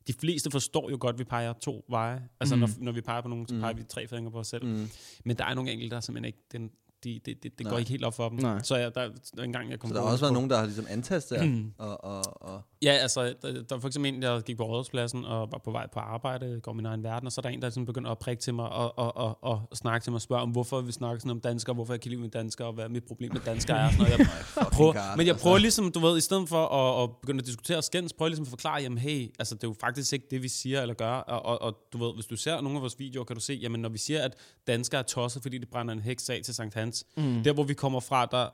[0.07, 2.29] de fleste forstår jo godt, at vi peger to veje.
[2.41, 2.61] Altså, Mm.
[2.61, 2.69] mm.
[2.69, 3.61] når, når vi peger på nogen, så Mm.
[3.61, 4.65] peger vi tre fingre på os selv.
[4.67, 4.71] Mm.
[4.73, 4.89] Mm.
[5.25, 6.39] Men der er nogle enkelte, der simpelthen ikke...
[6.53, 6.71] Den,
[7.05, 7.79] de, det, det, det går Nej.
[7.79, 8.39] ikke helt op for dem.
[8.39, 8.63] Nej.
[8.63, 10.57] Så jeg, der, der en gang, jeg kom Så der har også været nogen, der
[10.57, 14.23] har ligesom antastet jer, og, og, og Ja, altså, der, der var for eksempel en,
[14.23, 17.33] jeg gik på rådhuspladsen og var på vej på arbejde, går min egen verden, og
[17.33, 19.69] så er der en, der sådan begynder at prikke til mig og, og, og, og
[19.75, 22.11] snakke til mig og spørge om, hvorfor vi snakker sådan om danskere, hvorfor jeg kan
[22.11, 23.91] lide med danskere, og hvad mit problem med danskere er.
[23.91, 24.19] Sådan noget.
[24.19, 25.43] Jeg, fucking prøver, god, men jeg altså.
[25.43, 28.27] prøver ligesom, du ved, i stedet for at, at begynde at diskutere og skændes, prøver
[28.27, 30.83] jeg ligesom at forklare, jamen hey, altså det er jo faktisk ikke det, vi siger
[30.83, 33.37] eller gør, og, og, og du ved, hvis du ser nogle af vores videoer, kan
[33.37, 34.35] du se, jamen når vi siger, at
[34.67, 37.43] danskere er tosset, fordi de brænder en heks af til Sankt Hans, Mm.
[37.45, 38.49] der hvor vi kommer fra, der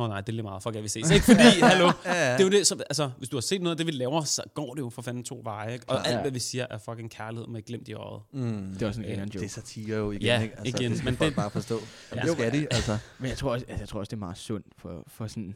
[0.00, 0.62] Nå nej, det er lige meget.
[0.62, 1.10] Fuck, jeg vil ses.
[1.14, 1.92] Ikke fordi, hallo.
[2.04, 2.32] Ja, ja.
[2.32, 4.22] Det er jo det, som, altså, hvis du har set noget af det, vi laver,
[4.24, 5.72] så går det jo for fanden to veje.
[5.72, 5.84] Ikke?
[5.88, 6.20] Og alt, Ja.
[6.20, 8.22] hvad vi siger, er fucking kærlighed med glimt i øjet.
[8.32, 8.70] Mm.
[8.74, 9.48] Det er også en Ja, grineren Det er joke.
[9.52, 10.58] satire jo igen, Ja, ikke?
[10.58, 11.74] Altså, igen, det skal men folk det- bare forstå.
[11.74, 12.16] Ja.
[12.16, 12.22] Ja.
[12.22, 12.98] Det skal de, altså.
[13.18, 15.54] Men jeg tror, også, altså, jeg tror også, det er meget sundt for, for sådan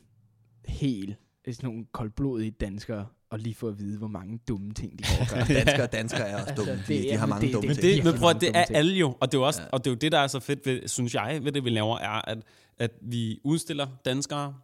[0.69, 1.17] helt
[1.47, 5.21] sådan nogle koldblodige danskere at lige få at vide, hvor mange dumme ting de går
[5.21, 5.55] og gør.
[5.55, 6.73] Danskere og danskere er også dumme.
[6.73, 8.05] Altså, De, det de er- har mange det- dumme Men det- ting.
[8.05, 9.69] det, men prøv at det er alle jo, og det er, også, Ja.
[9.73, 11.71] og det er jo det, der er så fedt, ved, synes jeg, ved det, vi
[11.71, 12.39] laver, er, at,
[12.79, 14.55] at vi udstiller danskere,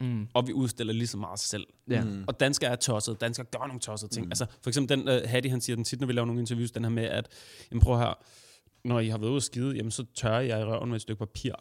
[0.00, 0.26] Mm.
[0.34, 1.66] og vi udstiller lige så meget os selv.
[1.90, 2.04] Ja.
[2.04, 2.24] Mm.
[2.26, 3.20] Og danskere er tosset.
[3.20, 4.26] Danskere gør nogle tossede ting.
[4.26, 4.32] Mm.
[4.32, 6.70] Altså, for eksempel den, uh, Hattie, han siger den tit, når vi laver nogle interviews,
[6.70, 7.28] den her med, at,
[7.70, 8.18] jamen prøv her,
[8.84, 11.02] når I har været ude at skide, jamen så tørrer jeg i røven med et
[11.02, 11.52] stykke papir.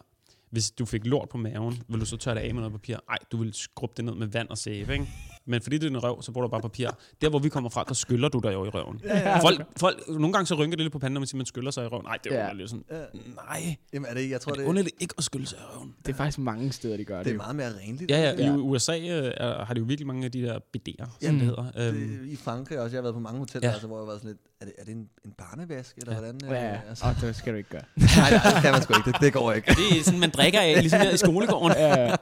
[0.49, 2.97] Hvis du fik lort på maven, vil du så tørre det af med noget papir?
[3.09, 5.07] Nej, du vil skrubbe det ned med vand og sæbe, ikke?
[5.45, 6.89] Men fordi det er en røv, så bruger du bare papir.
[7.21, 9.01] Der, hvor vi kommer fra, der skyller du dig jo i røven.
[9.05, 9.39] Ja, ja.
[9.39, 11.71] Folk, folk, nogle gange så rynker det lidt på panden, når man siger, man skyller
[11.71, 12.05] sig i røven.
[12.05, 12.41] Nej, det er Ja.
[12.41, 12.45] ja.
[12.49, 12.69] underligt.
[12.69, 12.97] Sådan, Ja.
[13.35, 15.61] nej, Jamen er det, jeg tror, er det det, underligt ikke at skylle sig i
[15.75, 15.93] røven?
[16.05, 17.25] Det er faktisk mange steder, de gør det.
[17.25, 17.37] det er jo.
[17.37, 18.11] meget mere renligt.
[18.11, 18.55] Ja, ja, i Ja.
[18.55, 19.31] USA øh,
[19.67, 21.65] har de jo virkelig mange af de der BD'er, som det hedder.
[21.77, 22.95] Øhm, Det, I Frankrig også.
[22.95, 23.73] Jeg har været på mange hoteller, Ja.
[23.73, 26.13] altså, hvor jeg har været sådan lidt, er det, er det en, en barnevask, eller
[26.13, 26.19] Ja.
[26.19, 26.39] hvordan?
[26.43, 27.05] Ja, øh, altså?
[27.05, 27.81] og det skal du ikke gøre.
[27.97, 29.11] Nej, nej, det kan man sgu ikke.
[29.11, 29.67] Det, det går ikke.
[29.67, 31.77] Det er sådan, man drikker af, ligesom her i skolegården.
[31.77, 32.15] ja.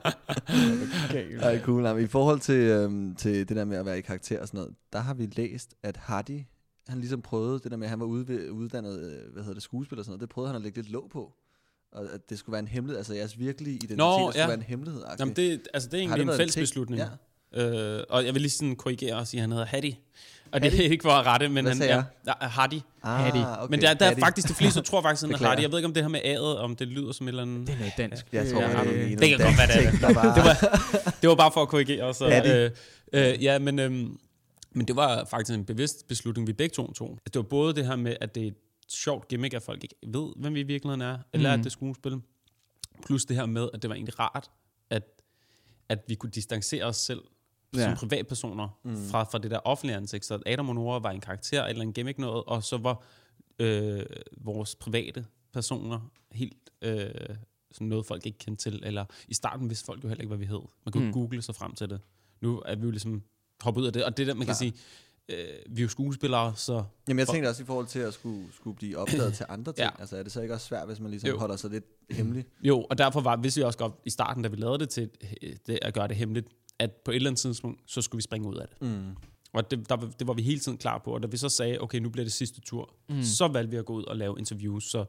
[1.42, 1.82] Ej, cool.
[1.84, 4.48] Nej, men I forhold til, øhm, til det der med at være i karakter og
[4.48, 6.42] sådan noget, der har vi læst, at Hardy,
[6.88, 9.64] han ligesom prøvede det der med, at han var ude, uddannet, øh, hvad hedder det,
[9.64, 11.34] skuespiller og sådan noget, det prøvede han at lægge lidt låg på.
[11.92, 14.46] Og at det skulle være en hemmelighed, altså jeres virkelige identitet Nå, skulle ja.
[14.46, 15.04] være en hemmelighed.
[15.20, 17.02] Jamen, det, altså, det er egentlig det en fælles beslutning.
[17.02, 17.10] Ja.
[17.98, 19.98] Øh, og jeg vil lige sådan korrigere og sige, at han hedder Hattie.
[20.54, 21.96] Og det er ikke for at rette, men Hvad han sagde
[22.28, 22.80] ja, ja, Hardy.
[23.04, 23.46] Ah, Hattie.
[23.60, 23.70] okay.
[23.70, 25.50] Men der, der er faktisk de fleste, tror faktisk, at han er.
[25.50, 25.62] Hardy.
[25.62, 27.68] Jeg ved ikke, om det her med A'et, om det lyder som et eller andet...
[27.68, 28.26] Det er noget dansk.
[28.32, 29.92] Jeg tror, Ja, det, er en det kan godt være, det er.
[30.36, 32.22] Det var, det var bare for at korrigere os.
[32.22, 32.72] Øh,
[33.14, 34.18] øh, ja, men, øhm,
[34.72, 37.18] men det var faktisk en bevidst beslutning, vi begge to tog.
[37.26, 38.56] Det var både det her med, at det er et
[38.90, 41.60] sjovt gimmick, at folk ikke ved, hvem vi i virkeligheden er, eller Mhm.
[41.60, 42.18] at det er skuespil.
[43.06, 44.50] Plus det her med, at det var egentlig rart,
[44.90, 45.04] at,
[45.90, 47.22] at vi kunne distancere os selv
[47.76, 47.84] ja.
[47.84, 48.96] Som privatpersoner mm.
[49.10, 50.26] fra, fra det der offentlige ansigt.
[50.26, 53.04] Så Adam og Nora var en karakter, eller en gimmick noget, og så var
[53.60, 54.06] øh,
[54.38, 56.00] vores private personer
[56.32, 57.10] helt øh,
[57.72, 58.80] sådan noget, folk ikke kendte til.
[58.84, 60.62] Eller i starten vidste folk jo heller ikke, hvad vi hed.
[60.86, 61.14] Man kunne Mm.
[61.14, 62.02] google sig frem til det.
[62.42, 63.24] Nu er vi jo ligesom
[63.62, 64.04] hoppet ud af det.
[64.06, 64.48] Og det der, man Klart.
[64.48, 64.74] kan sige,
[65.30, 68.54] øh, vi er jo skuespillere, så Jamen jeg tænkte også i forhold til at skulle,
[68.54, 69.86] skulle blive opdaget til andre ting.
[69.86, 69.90] Ja.
[70.00, 71.38] Altså er det så ikke også svært, hvis man ligesom Jo.
[71.40, 72.46] holder sig lidt hemmelig?
[72.64, 75.10] Jo, og derfor var, vidste vi også godt i starten, da vi lavede det til
[75.44, 76.48] øh, det, at gøre det hemmeligt,
[76.82, 78.82] at på et eller andet tidspunkt, så skulle vi springe ud af det.
[78.82, 79.16] Mm.
[79.54, 81.14] Og det, der, det var vi hele tiden klar på.
[81.14, 83.24] Og da vi så sagde, okay, nu bliver det sidste tur, Mm.
[83.24, 84.84] så valgte vi at gå ud og lave interviews.
[84.92, 85.06] Så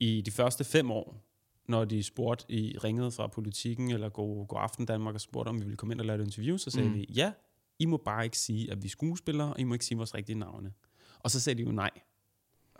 [0.00, 1.28] i de første fem år,
[1.68, 5.58] når de spurgte i ringet fra politikken, eller God, God Aften Danmark, og spurgte, om
[5.60, 6.94] vi ville komme ind og lave et interview, så sagde mm.
[6.94, 7.32] vi, ja,
[7.78, 10.14] I må bare ikke sige, at vi er skuespillere, og I må ikke sige vores
[10.14, 10.72] rigtige navne.
[11.18, 11.90] Og så sagde de jo nej.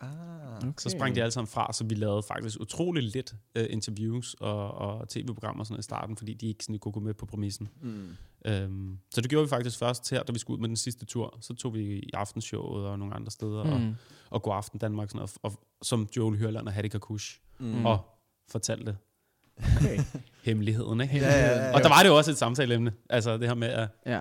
[0.02, 0.08] Ah.
[0.58, 0.72] Okay.
[0.78, 4.74] Så sprang de alle sammen fra, så vi lavede faktisk utrolig lidt uh, interviews og,
[4.74, 7.26] og tv-programmer og sådan noget i starten, fordi de ikke sådan kunne gå med på
[7.26, 7.68] præmissen.
[7.82, 8.16] Mm.
[8.64, 11.04] Um, så det gjorde vi faktisk først her, da vi skulle ud med den sidste
[11.04, 11.38] tur.
[11.40, 13.70] Så tog vi i aftenshowet og nogle andre steder, mm.
[13.88, 13.94] og,
[14.30, 17.86] og God Aften Danmark, sådan noget, og, som Joel Hørland og Hattie Kakush, Mm.
[17.86, 17.98] og
[18.50, 18.96] fortalte
[19.76, 19.98] Okay.
[20.44, 21.00] hemmeligheden.
[21.00, 21.16] Ikke?
[21.16, 21.74] Ja, ja, ja.
[21.74, 22.92] Og der var det jo også et samtaleemne.
[23.10, 24.20] Altså det her med, at Ja.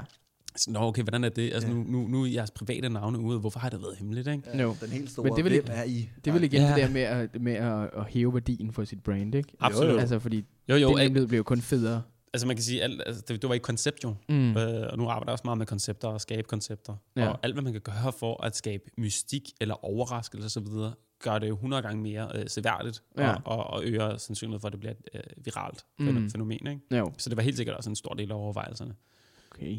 [0.68, 1.54] Nå, okay, hvordan er det?
[1.54, 1.74] Altså Ja.
[1.74, 3.40] nu, nu, nu er jeres private navne ude.
[3.40, 4.28] Hvorfor har det været hemmeligt?
[4.28, 4.44] Ikke?
[4.54, 4.74] Ja, No.
[4.82, 6.10] Den helt store, Men det vil hvem ikke- er I?
[6.26, 6.68] Det vel igen Ja.
[6.68, 9.54] det der med, at, med at, at hæve værdien for sit brand, ikke?
[9.60, 10.00] Absolut.
[10.00, 12.02] Altså, fordi Jo, jo, den hemmelighed bliver jo kun federe.
[12.34, 14.16] Altså man kan sige, alt, altså, det, det var ikke koncept jo.
[14.30, 14.58] Mm.
[14.58, 16.96] Øh, og nu arbejder jeg også meget med koncepter og skabe koncepter.
[17.16, 17.28] Ja.
[17.30, 20.68] Og alt, hvad man kan gøre for at skabe mystik eller overraskelse osv.,
[21.24, 23.34] gør det jo 100 gange mere øh, seværdigt Ja.
[23.36, 26.30] og, og, og øger sandsynligheden for, at det bliver et øh, viralt mm.
[26.30, 26.68] fænomen.
[26.68, 26.98] Ikke?
[26.98, 28.94] Jo, Så det var helt sikkert også en stor del af overvejelserne.
[29.52, 29.78] okay.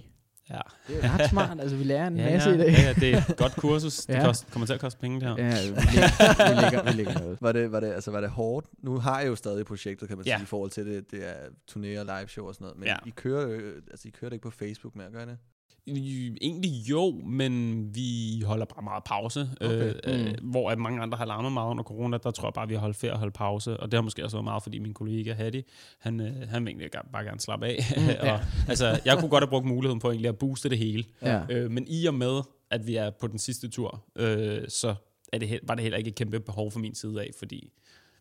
[0.53, 2.71] Ja, Det er ret smart, altså vi lærer en ja, masse ja, i dag.
[2.73, 3.97] ja, det er et godt kursus.
[3.97, 4.25] Det Ja.
[4.25, 5.45] kost, kommer til at koste penge, det her.
[5.45, 7.39] Ja, vi lægger, vi lægger, vi lægger noget.
[7.41, 8.67] Var det, var, det, altså, var det hårdt?
[8.83, 10.37] Nu har jeg jo stadig projektet, kan man Ja.
[10.37, 11.11] sige, i forhold til det.
[11.11, 11.35] Det er
[11.71, 12.79] turnéer, live show og sådan noget.
[12.79, 12.97] Men Ja.
[13.07, 15.39] I, kører, jo- altså, I kører det ikke på Facebook med at gøre det?
[15.87, 19.51] Egentlig jo, men vi holder bare meget pause.
[19.61, 19.95] Okay.
[20.05, 20.27] Øh, Mm.
[20.27, 22.75] øh, hvor at mange andre har larmet meget under corona, der tror jeg bare, vi
[22.75, 23.77] har holdt ferie og holdt pause.
[23.77, 25.65] Og det har måske også været meget, fordi min kollega Hattie,
[25.99, 27.79] han, øh, han vil egentlig gerne- bare gerne slappe af.
[27.97, 28.33] Mm, ja.
[28.33, 31.05] og, altså, jeg kunne godt have brugt muligheden på egentlig at booste det hele.
[31.23, 31.41] Ja.
[31.51, 34.95] Øh, men i og med, at vi er på den sidste tur, øh, så
[35.33, 37.73] er det, var det heller ikke et kæmpe behov fra min side af, fordi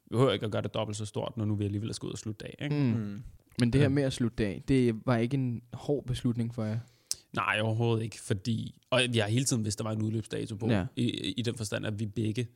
[0.05, 2.11] vi behøver ikke at gøre det dobbelt så stort, når nu vi alligevel skal ud
[2.11, 2.55] og slutte af.
[2.63, 2.75] Ikke?
[2.75, 2.81] Mm.
[2.99, 3.23] Mm.
[3.59, 6.79] Men det her med at slutte af, det var ikke en hård beslutning for jer?
[7.35, 8.75] Nej, overhovedet ikke, fordi...
[8.89, 10.85] Og jeg har hele tiden vidst, der var en udløbsdato på, Ja.
[10.95, 12.47] i, i den forstand, at vi begge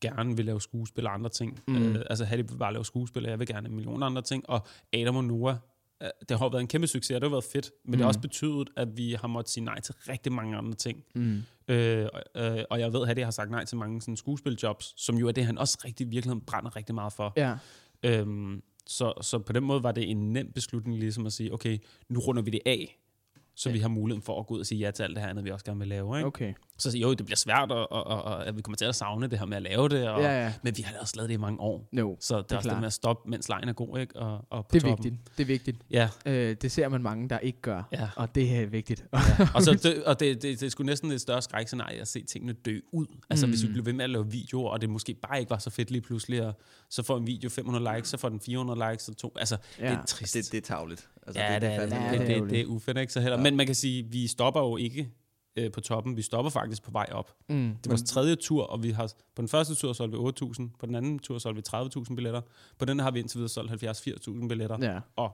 [0.00, 1.60] gerne vil lave skuespil og andre ting.
[1.68, 1.76] Mm.
[1.76, 4.50] Øh, altså, Hattie vil bare lave skuespil, og jeg vil gerne en million andre ting.
[4.50, 5.56] Og Adam og Noah,
[6.02, 7.70] øh, det har været en kæmpe succes, og det har været fedt.
[7.84, 7.92] Men mm.
[7.92, 8.08] det har Mm.
[8.08, 11.04] også betydet, at vi har måttet sige nej til rigtig mange andre ting.
[11.14, 11.42] Mm.
[11.68, 15.16] Øh, øh, og jeg ved, at Hattie har sagt nej til mange sådan, skuespiljobs, som
[15.18, 17.32] jo er det, han også rigtig i virkeligheden brænder rigtig meget for.
[17.36, 17.56] Ja.
[18.02, 21.78] Øhm, så, så på den måde var det en nem beslutning ligesom at sige, okay,
[22.08, 22.98] nu runder vi det af,
[23.56, 25.30] så vi har muligheden for at gå ud og sige ja til alt det her
[25.30, 26.16] andet, vi også gerne vil lave.
[26.18, 26.26] Ikke?
[26.26, 26.54] Okay.
[26.78, 29.26] Så jo, det bliver svært, og, og, og, og at vi kommer til at savne
[29.28, 30.52] det her med at lave det, og, Ja, ja.
[30.62, 31.88] men vi har også lavet det i mange år.
[31.92, 32.80] No, Så det er, Det er også det klart.
[32.80, 34.16] med at stoppe, mens lejen er god, ikke?
[34.16, 35.04] Og, og på det er toppen.
[35.04, 35.36] vigtigt.
[35.38, 35.76] Det er vigtigt.
[35.90, 37.82] Ja, Øh, det ser man mange, der ikke gør.
[37.92, 38.08] ja.
[38.16, 39.04] Og det er vigtigt.
[39.54, 42.22] og så det, og det, det, det er sgu næsten et større skrækscenarie at se
[42.24, 43.06] tingene dø ud.
[43.30, 43.52] Altså mm.
[43.52, 45.70] hvis vi blev ved med at lave videoer, og det måske bare ikke var så
[45.70, 46.54] fedt lige pludselig, og
[46.90, 49.32] så får en video 500 likes, så får den 400 likes, og to.
[49.38, 49.84] Altså, ja.
[49.90, 50.34] det er trist.
[50.34, 51.08] Det, det er tavligt.
[51.26, 53.12] Altså, ja, det, er, det, Ja, det, det er det, det er ufedt, ikke?
[53.12, 53.36] Så heller.
[53.36, 53.42] Ja.
[53.42, 55.10] Men man kan sige, vi stopper jo ikke
[55.56, 56.16] øh, på toppen.
[56.16, 57.34] Vi stopper faktisk på vej op.
[57.48, 57.76] Mm.
[57.76, 60.62] Det er vores tredje tur, og vi har på den første tur solgte vi 8.000,
[60.78, 62.40] på den anden tur solgte vi 30.000 billetter.
[62.78, 64.78] På den har vi indtil videre solgt 70-80.000 billetter.
[64.92, 65.00] Ja.
[65.16, 65.30] Og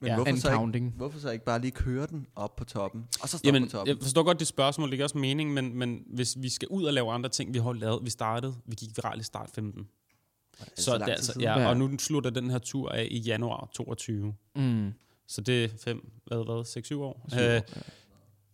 [0.00, 0.14] Men Ja.
[0.14, 0.94] hvorfor, And så ikke, counting.
[0.96, 3.70] hvorfor så ikke bare lige køre den op på toppen, og så stoppe Jamen, på
[3.72, 3.88] toppen?
[3.96, 6.84] jeg forstår godt det spørgsmål, det giver også mening, men, men hvis vi skal ud
[6.84, 9.88] og lave andre ting, vi har lavet, vi startede, vi gik viralt i start 15.
[10.60, 11.68] det Så lang det, altså, ja, Ja.
[11.68, 14.34] og nu slutter den her tur af i januar 22.
[14.56, 14.92] Mm.
[15.28, 16.84] Så det er fem, hvad, hvad, 6-7 år.
[16.90, 17.60] Syv år, Øh,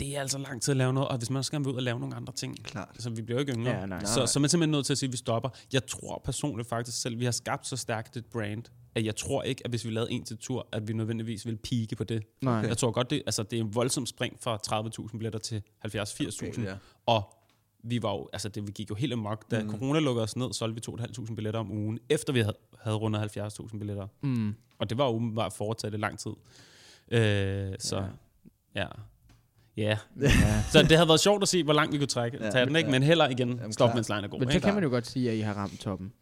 [0.01, 1.77] det er altså lang tid at lave noget, og hvis man også gerne vil ud
[1.77, 2.97] og lave nogle andre ting, Klart.
[2.99, 3.71] så vi bliver jo ikke yngre.
[3.71, 4.05] Ja, nej.
[4.05, 5.49] Så, så man er simpelthen nødt til at sige, at vi stopper.
[5.73, 9.43] Jeg tror personligt faktisk selv, vi har skabt så stærkt et brand, at jeg tror
[9.43, 12.23] ikke, at hvis vi lavede en til tur, at vi nødvendigvis vil pike på det.
[12.43, 12.59] Nej.
[12.59, 12.69] Okay.
[12.69, 14.59] Jeg tror godt, det, altså, det er en voldsom spring fra
[15.09, 16.49] 30.000 billetter til 70-80.000.
[16.49, 16.75] Okay, ja.
[17.07, 17.35] Og
[17.85, 19.51] vi var jo, altså det, vi gik jo helt amok.
[19.51, 19.71] Da mm.
[19.71, 23.37] corona lukkede os ned, solgte vi 2.500 billetter om ugen, efter vi havde, havde rundet
[23.39, 24.07] 70.000 billetter.
[24.23, 24.55] Mm.
[24.79, 26.33] Og det var jo umiddelbart fortsat i lang tid.
[27.11, 28.81] Øh, så, ja.
[28.81, 28.87] ja.
[29.77, 30.29] Ja, Ja.
[30.71, 32.77] så det havde været sjovt at se, hvor langt vi kunne trække, Ja, tage den,
[32.77, 32.89] ikke?
[32.89, 32.93] ja.
[32.93, 34.39] Men heller igen, stop, mens lejen er god.
[34.41, 36.13] Men så kan man jo godt sige, at I har ramt toppen.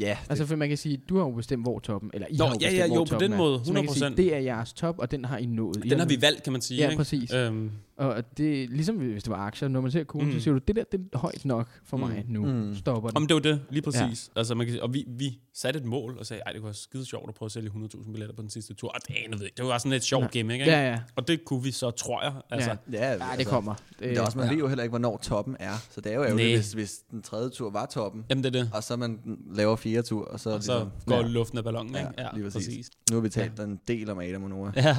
[0.00, 2.44] Ja, Altså, for man kan sige, du har jo bestemt, hvor toppen, eller I Nå,
[2.44, 3.36] har jo ja, bestemt, ja, hvor jo, på toppen den er.
[3.42, 4.16] måde, Så man kan sige, 100%.
[4.16, 5.76] det er jeres top, og den har I nået.
[5.84, 6.78] I Den har vi valgt, kan man sige.
[6.80, 6.96] Ja, ikke?
[6.96, 7.32] præcis.
[7.32, 10.32] Øhm, Og det er ligesom, hvis det var aktier, når man ser kurven, Mm.
[10.34, 12.02] så siger du, det der, det er højt nok for Mm.
[12.02, 12.44] mig nu.
[12.46, 12.74] Mm.
[12.76, 13.16] Stopper den.
[13.16, 14.30] om det var det, lige præcis.
[14.34, 14.38] Ja.
[14.40, 16.66] Altså, man kan sige, og vi, vi satte et mål og sagde, ej, det kunne
[16.66, 18.88] være skide sjovt at prøve at sælge 100.000 billetter på den sidste tur.
[18.88, 19.56] Og det anede ikke.
[19.56, 20.28] Det var sådan et sjovt Ja.
[20.28, 20.72] gimmick, ikke?
[20.72, 20.98] Ja, ja.
[21.16, 22.32] Og det kunne vi så, tror jeg.
[22.50, 23.10] Altså, Ja.
[23.12, 23.74] ja, Ja, det kommer.
[23.98, 24.52] Det er også, man Ja.
[24.52, 25.72] ved jo heller ikke, hvornår toppen er.
[25.90, 28.60] Så det er jo ærgerligt, hvis, hvis den tredje tur var toppen, Jamen, det er
[28.62, 28.70] det.
[28.74, 29.20] og så man
[29.54, 32.08] laver fire tur, og så, Og så ligesom, går ja, luften af ballonen, ikke?
[32.18, 32.90] Ja, lige præcis.
[33.10, 34.72] nu har vi talt en del om Adam og Noah.
[34.76, 34.96] Ja.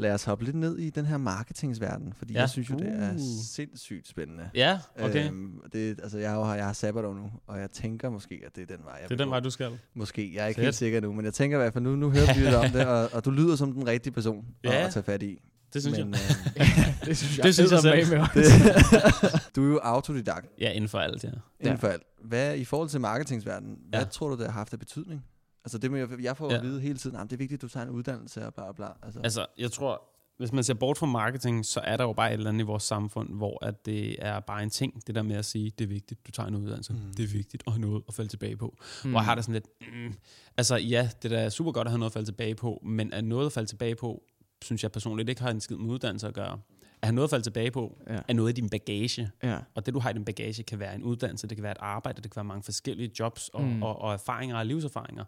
[0.00, 2.40] Lad os hoppe lidt ned i den her marketingsverden, fordi Ja.
[2.40, 3.18] jeg synes jo, det er Uh.
[3.44, 4.50] sindssygt spændende.
[4.54, 5.26] Ja, okay.
[5.28, 8.62] Øhm, det, altså, jeg har, jeg har sabbatår nu, og jeg tænker måske, at det
[8.70, 9.78] er den vej, jeg det er den vej, du skal.
[9.94, 10.64] Måske, jeg er ikke Fedt.
[10.66, 12.70] helt sikker nu, men jeg tænker i hvert fald, nu, nu hører vi lidt om
[12.70, 14.86] det, og, og du lyder som den rigtige person at, Ja.
[14.86, 15.38] at tage fat i.
[15.74, 16.20] Det synes men, jeg.
[16.60, 16.66] Øh,
[17.06, 18.20] det synes jeg, Det synes jeg selv.
[18.20, 18.30] også.
[18.34, 21.30] det, du er jo autodidakt Ja, inden for alt, ja.
[21.60, 22.02] inden for alt.
[22.24, 24.04] Hvad, I forhold til marketingsverdenen, hvad Ja.
[24.06, 25.24] tror du, det har haft af betydning?
[25.64, 26.56] Altså det med, jeg får Ja.
[26.58, 28.86] at vide hele tiden, det er vigtigt, at du tager en uddannelse og bla bla.
[29.02, 30.02] Altså, Altså, jeg tror,
[30.38, 32.66] hvis man ser bort fra marketing, så er der jo bare et eller andet i
[32.66, 35.84] vores samfund, hvor at det er bare en ting, det der med at sige, det
[35.84, 36.92] er vigtigt, du tager en uddannelse.
[36.92, 36.98] Mm.
[37.16, 38.76] Det er vigtigt at have noget at falde tilbage på.
[39.04, 39.10] Mm.
[39.10, 40.14] Hvor jeg har det sådan lidt, mm,
[40.56, 43.12] altså ja, det er da super godt at have noget at falde tilbage på, men
[43.12, 44.22] at noget at falde tilbage på,
[44.62, 46.60] synes jeg personligt ikke har en skid med uddannelse at gøre.
[47.02, 48.18] At have noget at falde tilbage på, Ja.
[48.28, 49.30] er noget i din bagage.
[49.42, 49.58] Ja.
[49.74, 51.78] Og det, du har i din bagage, kan være en uddannelse, det kan være et
[51.80, 53.68] arbejde, det kan være mange forskellige jobs og, Mm.
[53.68, 53.82] mm.
[53.82, 55.24] og, og erfaringer og livserfaringer.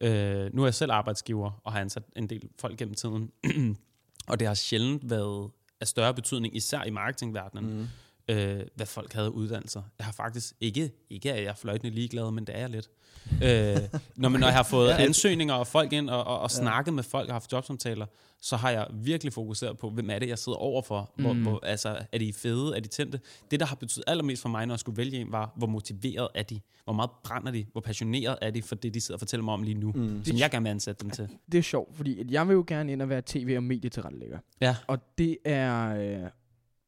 [0.00, 3.30] Øh, nu er jeg selv arbejdsgiver og har ansat en del folk gennem tiden.
[4.28, 7.86] og det har sjældent været af større betydning, især i marketingverdenen, mm.
[8.30, 9.82] Øh, hvad folk havde uddannelser.
[9.98, 12.90] Jeg har faktisk ikke, ikke at jeg er fløjtende ligeglad, men det er jeg lidt.
[13.32, 16.94] øh, når, man, når jeg har fået ansøgninger og folk ind og, og, og snakket
[16.94, 18.06] med folk og haft jobsamtaler,
[18.42, 21.12] så har jeg virkelig fokuseret på, hvem er det, jeg sidder overfor.
[21.16, 21.42] Hvor, Mm.
[21.42, 22.76] hvor, altså, er de fede?
[22.76, 23.20] Er de tændte?
[23.50, 26.28] Det, der har betydet allermest for mig, når jeg skulle vælge en, var, hvor motiveret
[26.34, 26.60] er de?
[26.84, 27.66] Hvor meget brænder de?
[27.72, 29.92] Hvor passioneret er de for det, de sidder og fortæller mig om lige nu?
[29.94, 30.24] Mm.
[30.24, 31.28] Som jeg gerne vil ansætte dem til.
[31.52, 34.38] Det er sjovt, fordi jeg vil jo gerne ind og være tv- og medietilrettelægger.
[34.60, 34.76] Ja.
[34.86, 35.88] Og det er...
[36.22, 36.30] Øh,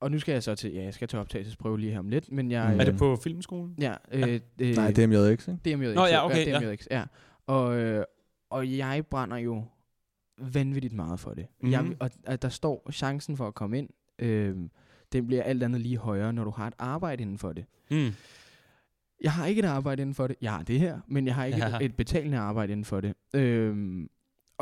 [0.03, 0.73] og nu skal jeg så til...
[0.73, 2.71] Ja, jeg skal til optagelsesprøve lige her om lidt, men jeg...
[2.75, 2.81] Mm.
[2.81, 3.75] Er det på filmskolen?
[3.81, 5.77] Ja, øh, øh, Nej, det er MJX, ikke?
[5.77, 5.95] DMJX.
[5.95, 6.59] Nå, ja, okay, ja.
[6.61, 7.05] DMJX, ja.
[7.47, 8.05] Og, øh,
[8.51, 9.65] og jeg brænder jo
[10.39, 11.47] vanvittigt meget for det.
[11.61, 11.73] Mm-hmm.
[11.73, 11.97] Jeg, Mhm.
[12.01, 13.89] og at der står chancen for at komme ind,
[14.19, 14.57] øh,
[15.13, 17.65] den bliver alt andet lige højere, når du har et arbejde inden for det.
[17.91, 18.11] Mm.
[19.23, 20.37] Jeg har ikke et arbejde inden for det.
[20.41, 21.77] Jeg har det her, men jeg har ikke Ja.
[21.77, 23.15] et, et betalende arbejde inden for det.
[23.35, 24.09] Øhm,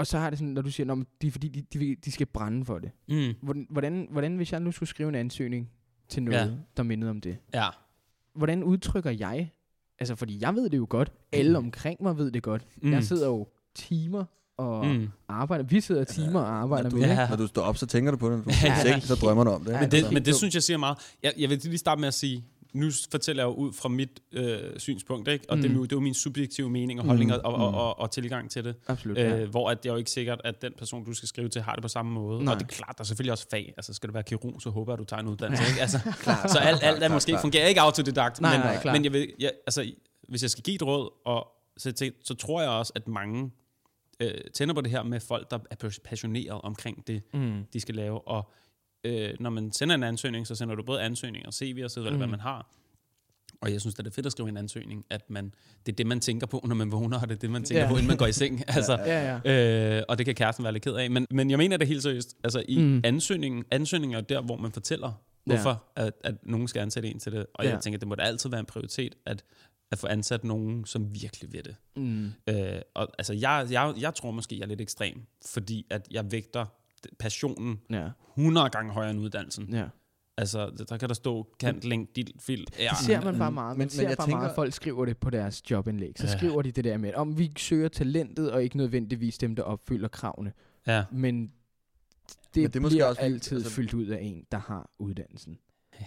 [0.01, 2.13] og så har det sådan, når du siger, at det er fordi, de, de, de
[2.13, 2.91] skal brænde for det.
[3.09, 3.35] Mm.
[3.43, 5.71] Hvordan, hvordan, hvordan hvis jeg nu skulle skrive en ansøgning
[6.09, 6.49] til noget, Ja.
[6.77, 7.37] der mindede om det?
[7.55, 7.67] Ja.
[8.35, 9.51] Hvordan udtrykker jeg?
[9.99, 11.13] Altså, fordi jeg ved det jo godt.
[11.33, 12.67] Alle omkring mig ved det godt.
[12.77, 12.87] Mm.
[12.89, 12.93] Mm.
[12.93, 14.25] Jeg sidder jo timer
[14.57, 14.93] og mm.
[14.93, 15.09] Mm.
[15.29, 15.65] arbejder.
[15.65, 17.15] Vi sidder timer og arbejder Når du, med det.
[17.15, 17.29] Ja.
[17.29, 18.37] når du står op, så tænker du på det.
[18.39, 18.83] Når du Ja.
[18.83, 19.73] seng, så drømmer du om det.
[19.81, 20.13] Men det, Altså.
[20.13, 20.99] men det synes jeg siger meget.
[21.23, 24.21] Jeg, jeg vil lige starte med at sige, nu fortæller jeg jo ud fra mit
[24.33, 25.45] øh, synspunkt, ikke?
[25.51, 25.63] og mm.
[25.63, 25.79] det, er Mm.
[25.79, 27.37] jo, det er jo min subjektive mening og holdning Mm.
[27.45, 28.75] og, og, og, og tilgang til det.
[28.89, 29.45] Absolut, Øh, ja.
[29.47, 31.75] hvor at det er jo ikke sikkert, at den person, du skal skrive til, har
[31.75, 32.45] det på samme måde.
[32.45, 32.55] Nej.
[32.55, 33.75] Og det er klart, der er selvfølgelig også fag.
[33.77, 35.65] Altså, skal du være kirurg, så håber jeg, at du tager en uddannelse.
[35.71, 35.81] Ikke?
[35.81, 35.99] Altså,
[36.53, 38.41] så alt, alt er klart, måske fungerer ikke autodidakt.
[38.41, 38.95] Nej, men, nej, klart.
[38.97, 39.93] men jeg vil, jeg, altså,
[40.29, 43.51] hvis jeg skal give et råd, og, så, så tror jeg også, at mange
[44.21, 47.65] øh, tænder på det her med folk, der er passioneret omkring det, Mm.
[47.73, 48.29] de skal lave.
[48.29, 48.51] Og
[49.05, 52.01] øh, når man sender en ansøgning, så sender du både ansøgning og CV og så
[52.01, 52.19] videre, mm.
[52.19, 52.71] hvad man har.
[53.63, 55.55] Og jeg synes, det er fedt at skrive en ansøgning, at man,
[55.87, 57.83] det er det, man tænker på, når man vågner, og det er det, man tænker
[57.83, 57.89] Ja.
[57.89, 58.63] på, inden man går i seng.
[58.77, 59.97] altså, Ja, ja.
[59.99, 61.11] Øh, og det kan kæresten være lidt ked af.
[61.11, 62.37] Men, men jeg mener det helt seriøst.
[62.45, 63.01] Altså i Mm.
[63.05, 65.13] ansøgningen, ansøgningen er der, hvor man fortæller,
[65.45, 67.47] hvorfor at, at nogen skal ansætte en til det.
[67.55, 67.71] Og Ja.
[67.71, 69.45] jeg tænker, det må da altid være en prioritet, at,
[69.93, 71.77] at få ansat nogen, som virkelig ved det.
[71.97, 72.25] Mm.
[72.49, 76.33] Øh, og altså, jeg, jeg, jeg tror måske, jeg er lidt ekstrem, fordi at jeg
[76.33, 76.67] vægter
[77.19, 79.69] passionen Ja, 100 gange højere end uddannelsen.
[79.75, 79.85] ja.
[80.37, 82.67] Altså, der kan der stå kant, link, dit, fil.
[82.79, 83.75] Ja, Det ser man bare meget.
[83.75, 86.13] Men- Man men ser jeg bare tænker- meget, at folk skriver det på deres jobindlæg.
[86.17, 86.37] Så Ja.
[86.39, 90.09] skriver de det der med, om vi søger talentet, og ikke nødvendigvis dem, der opfylder
[90.09, 90.53] kravene.
[90.87, 91.05] ja.
[91.13, 94.59] Men det, det er det måske bliver også altid altså- fyldt ud af en, der
[94.59, 95.59] har uddannelsen.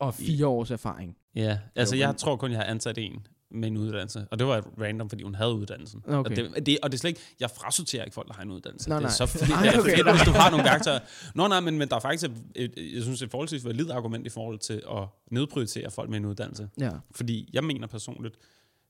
[0.00, 1.16] Og fire års erfaring.
[1.34, 1.58] ja.
[1.76, 4.26] Altså, jeg men- tror kun, jeg har ansat en med en uddannelse.
[4.30, 6.02] Og det var random, fordi hun havde uddannelsen.
[6.06, 6.30] Okay.
[6.30, 8.50] Og, det, det, og det er slet ikke, jeg frasorterer ikke folk, der har en
[8.50, 8.88] uddannelse.
[8.88, 9.10] Nå, det er nej.
[9.10, 10.16] så fedt, Ej, det er okay, fedt nej.
[10.16, 10.98] hvis du har nogle værktøjer.
[11.34, 14.30] Nå nej, men, men der er faktisk, et, jeg synes, et forholdsvis validt argument i
[14.30, 16.68] forhold til at nedprioritere folk med en uddannelse.
[16.80, 16.90] Ja.
[17.10, 18.36] Fordi jeg mener personligt,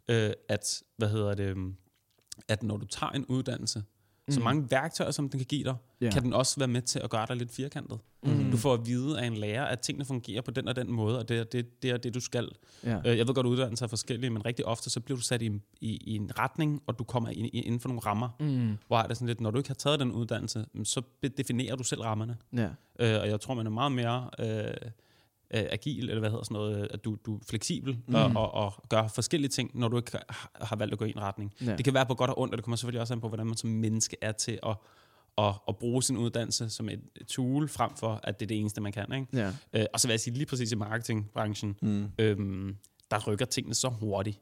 [0.09, 1.57] øh, at, hvad hedder det,
[2.49, 3.83] at når du tager en uddannelse,
[4.29, 4.33] mm.
[4.33, 4.45] så Mm.
[4.45, 6.11] mange værktøjer, som den kan give dig, Ja.
[6.11, 7.99] kan den også være med til at gøre dig lidt firkantet.
[8.23, 8.51] Mm.
[8.51, 11.19] Du får at vide af en lærer, at tingene fungerer på den og den måde,
[11.19, 12.49] og det er det, det, er det du skal.
[12.85, 12.99] Ja.
[13.07, 15.43] Øh, Jeg ved godt, at uddannelser er forskellige, men rigtig ofte, så bliver du sat
[15.43, 18.29] i, i, i en retning, og du kommer ind, inden for nogle rammer.
[18.41, 18.77] Mm.
[18.87, 21.03] Hvor er det sådan lidt, når du ikke har taget den uddannelse, så
[21.39, 22.37] definerer du selv rammerne.
[22.53, 22.69] Ja.
[22.99, 24.75] Øh, og jeg tror, man er meget mere øh,
[25.55, 28.15] øh, agil, eller hvad hedder sådan noget, at du, du er fleksibel Mm.
[28.15, 30.19] og, og, og gør forskellige ting, når du ikke
[30.55, 31.55] har, valgt at gå i en retning.
[31.67, 31.77] Ja.
[31.77, 33.47] Det kan være på godt og ondt, og det kommer selvfølgelig også an på, hvordan
[33.47, 34.77] man som menneske er til at,
[35.39, 38.61] at, at bruge sin uddannelse som et, et tool, frem for, at det er det
[38.61, 39.13] eneste, man kan.
[39.13, 39.27] Ikke?
[39.33, 39.53] Ja.
[39.73, 42.07] Øh, og så vil jeg sige, lige præcis i marketingbranchen, Mm.
[42.19, 42.77] øhm,
[43.11, 44.41] der rykker tingene så hurtigt,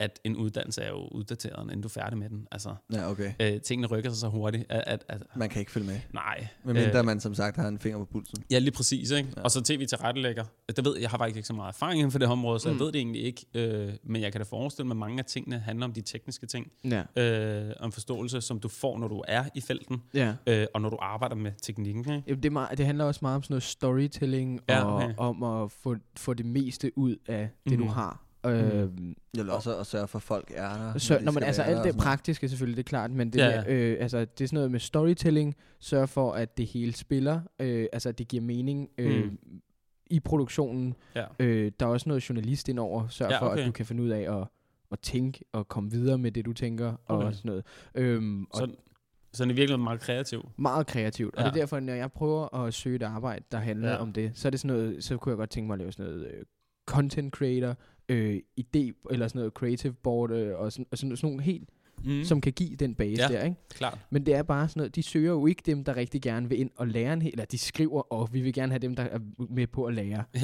[0.00, 2.46] at en uddannelse er jo uddateret, inden du er færdig med den.
[2.52, 3.32] Altså, Ja, okay.
[3.40, 6.00] øh, tingene rykker sig så hurtigt, at, at, at Man kan ikke følge med.
[6.14, 6.46] nej.
[6.64, 8.44] Medmindre man som sagt har en finger på pulsen.
[8.50, 9.10] Ja, lige præcis.
[9.10, 9.28] Ikke?
[9.28, 9.34] Ja.
[9.40, 9.42] Ja.
[9.44, 10.44] Og så tv til rettelægger.
[10.76, 12.74] Det ved jeg, har faktisk ikke så meget erfaring inden for det område, så mm.
[12.74, 12.78] Mm.
[12.78, 13.46] jeg ved det egentlig ikke.
[13.54, 16.46] Øh, men jeg kan da forestille mig, at mange af tingene handler om de tekniske
[16.46, 16.72] ting.
[16.84, 17.02] Ja.
[17.22, 20.34] Øh, om forståelse, som du får, når du er i felten, Ja.
[20.46, 22.00] øh, og når du arbejder med teknikken.
[22.00, 22.22] Ikke?
[22.26, 25.14] Jamen, det, er meget, det handler også meget om sådan noget storytelling, Ja, og okay.
[25.16, 27.92] om at få, få det meste ud af det, du Mhm.
[27.92, 28.24] har.
[28.46, 28.88] Øh,
[29.38, 30.98] Eller også at sørge for, at folk er der.
[30.98, 33.38] Så, de når man, altså alt det og praktiske selvfølgelig, det er klart, men det,
[33.38, 36.92] Ja, ja, øh, altså, det er sådan noget med storytelling, sørge for, at det hele
[36.94, 39.38] spiller, øh, altså at det giver mening øh, Mm.
[40.10, 40.94] i produktionen.
[41.14, 41.24] Ja.
[41.38, 43.60] Øh, der er også noget journalist indover, sørg Ja, for, okay.
[43.60, 44.46] at du kan finde ud af at,
[44.92, 47.32] at tænke og komme videre med det, du tænker, og Okay.
[47.32, 47.64] sådan noget.
[47.94, 48.68] Øhm, og Så,
[49.32, 50.48] så den er virkelig meget kreativ.
[50.58, 51.34] meget kreativt.
[51.34, 51.48] Og Ja.
[51.48, 53.94] det er derfor, når jeg prøver at søge et arbejde, der handler Ja.
[53.94, 54.00] ja.
[54.00, 55.92] om det, så er det sådan noget, så kunne jeg godt tænke mig at lave
[55.92, 56.44] sådan noget øh,
[56.86, 57.76] content creator,
[58.08, 58.78] øh, idé,
[59.10, 61.68] eller sådan noget creative board, øh, og sådan, og sådan, sådan nogle helt,
[62.04, 62.10] Mm.
[62.12, 62.24] mm.
[62.24, 63.28] som kan give den base Ja.
[63.28, 63.56] der, ikke?
[63.70, 63.98] Klart.
[64.10, 66.60] Men det er bare sådan noget, de søger jo ikke dem, der rigtig gerne vil
[66.60, 69.02] ind og lære en hel, eller de skriver, og vi vil gerne have dem, der
[69.02, 69.18] er
[69.50, 70.24] med på at lære.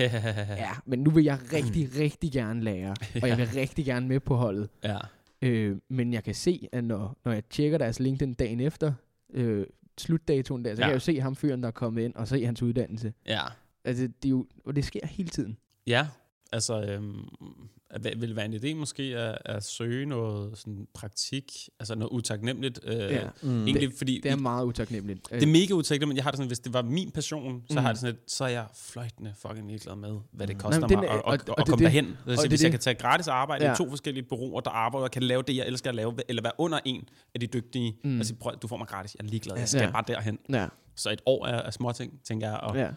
[0.59, 4.21] Ja, men nu vil jeg rigtig, rigtig gerne lære, og jeg vil rigtig gerne med
[4.21, 4.69] på holdet.
[4.85, 4.97] ja.
[5.43, 8.93] Øh, men jeg kan se, at når, når jeg tjekker deres LinkedIn dagen efter,
[9.35, 9.67] øh,
[9.99, 10.81] slutdatoen der, så.
[10.81, 10.85] Ja.
[10.87, 13.13] kan jeg jo se ham fyren, der er kommet ind, og se hans uddannelse.
[13.27, 13.41] Ja.
[13.85, 15.57] Altså, det er jo, og det sker hele tiden.
[15.87, 16.07] Ja,
[16.53, 17.29] altså øhm,
[17.91, 22.11] at- vil det være en idé måske at, at søge noget sådan praktik, altså noget
[22.11, 22.81] utaknemmeligt.
[22.85, 23.29] Øh, Ja.
[23.43, 23.67] Mm.
[23.67, 25.31] Egentlig fordi Det er meget utaknemmeligt.
[25.31, 27.85] Det er mega utaknemmeligt, jeg har det sådan, hvis det var min passion, så Mm.
[27.85, 30.61] har det sådan lidt, så er jeg fløjtende fucking ligeglad med, hvad det Mm.
[30.61, 31.93] koster men mig at, og- at, og at det er komme det.
[31.93, 32.05] derhen.
[32.05, 32.73] Det vil Og sige, det hvis jeg det.
[32.73, 33.73] kan tage gratis arbejde ja.
[33.73, 36.43] I to forskellige bureauer, der arbejder og kan lave det, jeg elsker at lave, eller
[36.43, 38.11] være under en af de dygtige, Mm.
[38.11, 38.17] mm.
[38.19, 39.91] altså prøv, du får mig gratis, jeg er ligeglad, jeg skal Ja.
[39.91, 40.39] bare derhen.
[40.49, 42.89] Ja, Så et år er, er småting, tænker jeg, og, ja.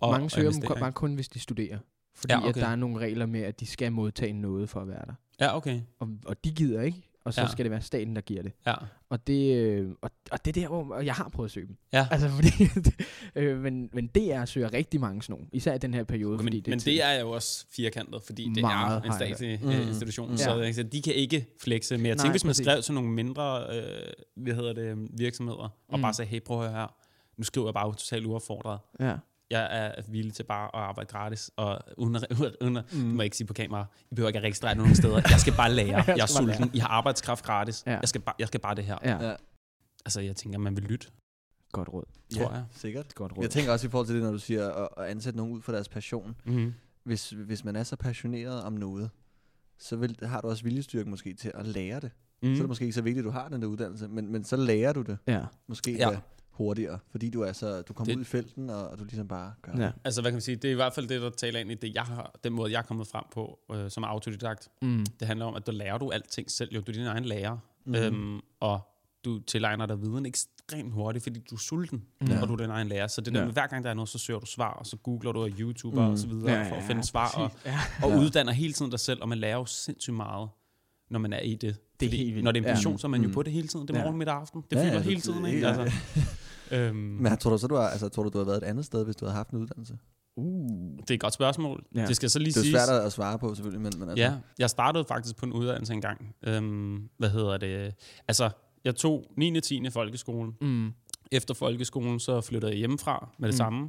[0.00, 0.78] og, Mange og søger i.
[0.80, 1.78] bare kun, hvis de studerer.
[2.16, 2.48] Fordi Ja, ja, okay.
[2.50, 2.60] okay.
[2.60, 5.14] at der er nogle regler med, at de skal modtage noget for at være der.
[5.40, 5.80] Ja, okay.
[5.98, 7.44] Og, og de gider ikke, og så Ja.
[7.46, 7.50] ja.
[7.52, 8.52] skal det være staten, der giver det.
[8.66, 8.74] Ja.
[9.08, 11.66] Og det, øh, og, og det er der, hvor og jeg har prøvet at søge
[11.66, 11.76] dem.
[11.92, 12.06] Ja.
[12.10, 12.50] Altså, fordi,
[13.34, 16.36] øh, men, men DR søger rigtig mange sådan nogle, især i den her periode.
[16.36, 19.60] Men, fordi det, men det er jo også firkantet, fordi det Meget er en statslig
[19.64, 19.88] øh, Mm.
[19.88, 20.36] institution, Ja.
[20.36, 21.96] så, så de kan ikke flexe.
[21.96, 22.64] Men jeg Nej, tænker, hvis man præcis.
[22.66, 26.02] skrev til nogle mindre øh, hvad hedder det, virksomheder, og Mm.
[26.02, 26.94] bare sagde, hey, prøv at høre her,
[27.36, 28.78] nu skriver jeg bare totalt uaffordret.
[29.00, 29.16] Ja.
[29.50, 32.26] Jeg er villig til bare at arbejde gratis, og uden, at-
[32.62, 32.98] uden, at- Mm.
[32.98, 35.14] det må jeg ikke sige på kamera, I behøver ikke at registrere nogen steder.
[35.30, 35.86] Jeg skal bare lære.
[36.02, 36.56] skal Jeg er lære.
[36.56, 36.70] sulten.
[36.74, 37.82] I har arbejdskraft gratis.
[37.86, 37.90] Ja.
[38.00, 38.98] Jeg, skal bare, jeg skal bare det her.
[39.04, 39.28] ja.
[39.28, 39.34] Ja.
[40.04, 41.06] Altså, jeg tænker, man vil lytte,
[41.72, 42.04] Godt råd.
[42.36, 42.64] tror jeg.
[42.70, 43.14] sikkert.
[43.14, 43.42] Godt råd.
[43.44, 45.62] Jeg tænker også i forhold til det, når du siger at, at ansætte nogen ud
[45.62, 46.36] for deres passion.
[46.44, 46.74] Mm-hmm.
[47.04, 49.10] Hvis, hvis man er så passioneret om noget,
[49.78, 52.10] så vil, har du også viljestyrke måske til at lære det.
[52.42, 52.48] Mm.
[52.54, 54.44] Så er det måske ikke så vigtigt, at du har den der uddannelse, men, men
[54.44, 55.44] så lærer du det Ja.
[55.68, 56.10] måske Ja.
[56.10, 56.18] ja.
[56.56, 59.28] Hurtigere, fordi du er så du kommer Det- ud i felten, og, og du ligesom
[59.28, 59.84] bare gør ja.
[59.86, 59.92] det.
[60.04, 60.56] Altså, hvad kan man sige?
[60.56, 62.72] Det er i hvert fald det, der taler ind i det, jeg har, den måde,
[62.72, 64.68] jeg er kommet frem på øh, som autodidakt.
[64.82, 65.06] Mm.
[65.20, 66.74] Det handler om, at du lærer du alting selv.
[66.74, 67.58] Jo, du er din egen lærer.
[67.84, 67.94] Mm.
[67.94, 68.80] Øhm, og
[69.24, 72.42] du tilegner dig viden ekstremt hurtigt, fordi du er sulten, ja.
[72.42, 73.06] og du er din egen lærer.
[73.06, 73.44] Så det der Ja.
[73.44, 75.48] med, hver gang der er noget, så søger du svar, og så googler du og
[75.58, 76.10] YouTuber Mm.
[76.12, 77.50] og så videre, Ja, for at ja, finde svar, og.
[77.66, 77.78] Ja.
[78.02, 78.18] og Ja.
[78.18, 80.48] uddanner hele tiden dig selv, og man lærer jo sindssygt meget,
[81.10, 81.76] når man er i det.
[82.00, 82.44] Det er helt vildt.
[82.44, 82.74] Når det er en Ja.
[82.74, 83.34] passion, så er man jo Mm.
[83.34, 83.88] på det hele tiden.
[83.88, 84.04] Det er Ja.
[84.04, 84.64] morgen, middag og aften.
[84.70, 85.60] Det Ja, fylder ja, hele tiden, ikke?
[85.60, 85.80] ja.
[85.80, 85.96] Altså,
[86.72, 88.84] øhm, Men tror du så, du har, altså, tror du, du har været et andet
[88.84, 89.98] sted, hvis du havde haft en uddannelse?
[90.36, 90.70] Uh.
[90.98, 91.84] det er et godt spørgsmål.
[91.94, 92.06] Ja.
[92.06, 92.82] Det skal så lige Det er siges.
[92.86, 95.92] svært at svare på, selvfølgelig, men, men altså, Ja, jeg startede faktisk på en uddannelse
[95.92, 96.34] engang.
[96.46, 97.94] Øhm, hvad hedder det?
[98.28, 98.50] Altså,
[98.84, 99.56] jeg tog 9.
[99.56, 99.90] og 10.
[99.90, 100.52] folkeskolen.
[100.60, 100.92] Mm.
[101.32, 103.56] Efter folkeskolen, så flyttede jeg hjemmefra med det Mm.
[103.56, 103.88] samme.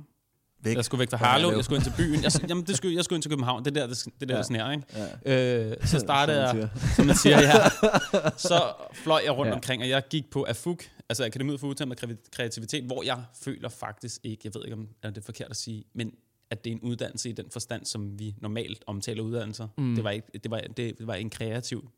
[0.63, 0.75] Væk.
[0.75, 1.55] Jeg skulle væk fra det?
[1.55, 2.23] jeg skulle ind til byen.
[2.23, 3.65] Jeg, jamen, det skulle, jeg skulle ind til København.
[3.65, 4.37] Det er der, det, det, er der, Ja.
[4.37, 4.83] det sner, ikke?
[5.25, 5.69] Ja.
[5.71, 6.67] Øh, så startede jeg, siger.
[6.95, 7.69] som man siger, ja.
[8.49, 9.55] Så fløj jeg rundt Ja.
[9.55, 11.95] omkring, og jeg gik på AFUK, altså Akademiet for med
[12.31, 15.57] Kreativitet, hvor jeg føler faktisk ikke, jeg ved ikke, om er det er forkert at
[15.57, 16.11] sige, men
[16.51, 19.67] at det er en uddannelse i den forstand, som vi normalt omtaler uddannelser.
[19.77, 19.95] Mm.
[19.95, 21.89] Det, var ikke, det, var, det, det var en kreativ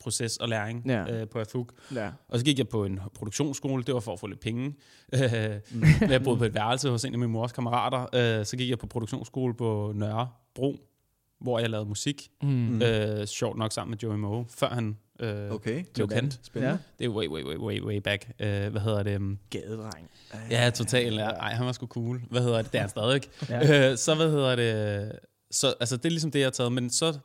[0.00, 1.04] proces og læring Ja.
[1.04, 1.20] ja.
[1.20, 1.72] øh, på AFUK.
[1.94, 2.10] Ja.
[2.28, 4.74] Og så gik jeg på en produktionsskole, det var for at få lidt penge.
[5.14, 5.20] Øh,
[5.72, 5.84] Mm.
[6.10, 8.06] jeg boede på et værelse hos en af mine mors kammerater.
[8.40, 10.76] Øh, så gik jeg på produktionsskole på Nørrebro,
[11.40, 12.28] hvor jeg lavede musik.
[12.42, 12.48] Mm.
[12.48, 12.82] Mm.
[12.82, 15.84] Øh, sjovt nok sammen med Joey Moe, før han øh, Okay.
[15.94, 16.40] blev kendt.
[16.42, 16.78] Spændende.
[16.98, 18.30] Det er way, way, way, way, way back.
[18.40, 19.16] Øh, hvad hedder det?
[19.16, 20.10] Um, Gadedreng.
[20.50, 21.14] Ja, totalt.
[21.16, 21.28] Ja.
[21.28, 22.22] Ej, han var sgu cool.
[22.30, 22.72] Hvad hedder det?
[22.72, 23.22] Det er han stadig.
[23.48, 23.90] Ja.
[23.90, 25.12] Øh, så hvad hedder det?
[25.50, 26.72] Så, altså, det er ligesom det, jeg har taget.
[26.72, 27.18] Men så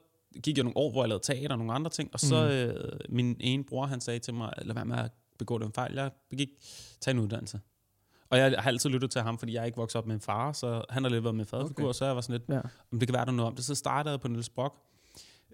[0.44, 2.10] gik jeg nogle år, hvor jeg lavede teater og nogle andre ting.
[2.14, 2.50] Og så Mm.
[2.52, 5.94] øh, min ene bror, han sagde til mig, lad være med at begå den fejl.
[5.94, 6.50] Jeg begik,
[7.02, 7.60] tag en uddannelse.
[8.30, 10.52] Og jeg har altid lyttet til ham, fordi jeg ikke vokset op med en far,
[10.52, 11.94] så han har lidt været med faderfigur, Okay.
[11.94, 12.62] så jeg var sådan lidt, Ja.
[12.92, 13.66] om det kan være, der er noget om det.
[13.66, 14.76] Så startede jeg på Niels Brock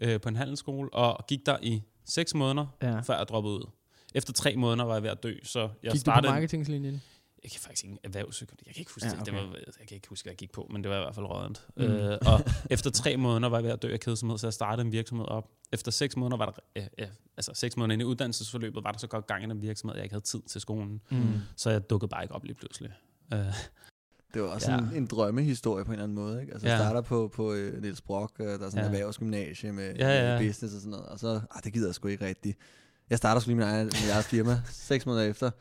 [0.01, 2.99] øh, på en handelsskole, og gik der i seks måneder, Ja.
[2.99, 3.69] før jeg droppede ud.
[4.15, 6.33] Efter tre måneder var jeg ved at dø, så jeg Gik du på startede...
[6.33, 7.01] marketingslinjen?
[7.43, 8.61] Jeg kan faktisk ikke erhvervsøkonomi.
[8.65, 9.25] Jeg kan ikke huske Ja, okay.
[9.25, 9.33] det.
[9.33, 11.25] var, jeg kan ikke huske, hvad jeg gik på, men det var i hvert fald
[11.25, 11.67] rådent.
[11.77, 11.83] Mm.
[11.83, 12.39] Øh, og
[12.69, 15.25] efter tre måneder var jeg ved at dø af kedsomhed, så jeg startede en virksomhed
[15.27, 15.49] op.
[15.73, 18.99] Efter seks måneder var der, øh, øh, altså seks måneder inde i uddannelsesforløbet, var der
[18.99, 21.01] så godt gang i den virksomhed, jeg ikke havde tid til skolen.
[21.11, 21.33] Mm.
[21.55, 22.91] Så jeg dukkede bare ikke op lige pludselig.
[23.33, 23.39] Øh,
[24.33, 24.77] Det var også Ja.
[24.77, 26.41] en, en drømmehistorie på en eller anden måde.
[26.41, 26.53] Ikke?
[26.53, 26.77] Altså, ja.
[26.77, 28.83] Starter på, på uh, Niels Brock, uh, der er sådan en Ja.
[28.85, 30.39] erhvervsgymnasie med, Ja, ja.
[30.39, 31.05] med business og sådan noget.
[31.05, 32.57] Og så, ah, det gider jeg sgu ikke rigtigt.
[33.09, 34.61] Jeg starter sgu lige min egen, min eget firma.
[34.89, 35.51] Seks måneder efter,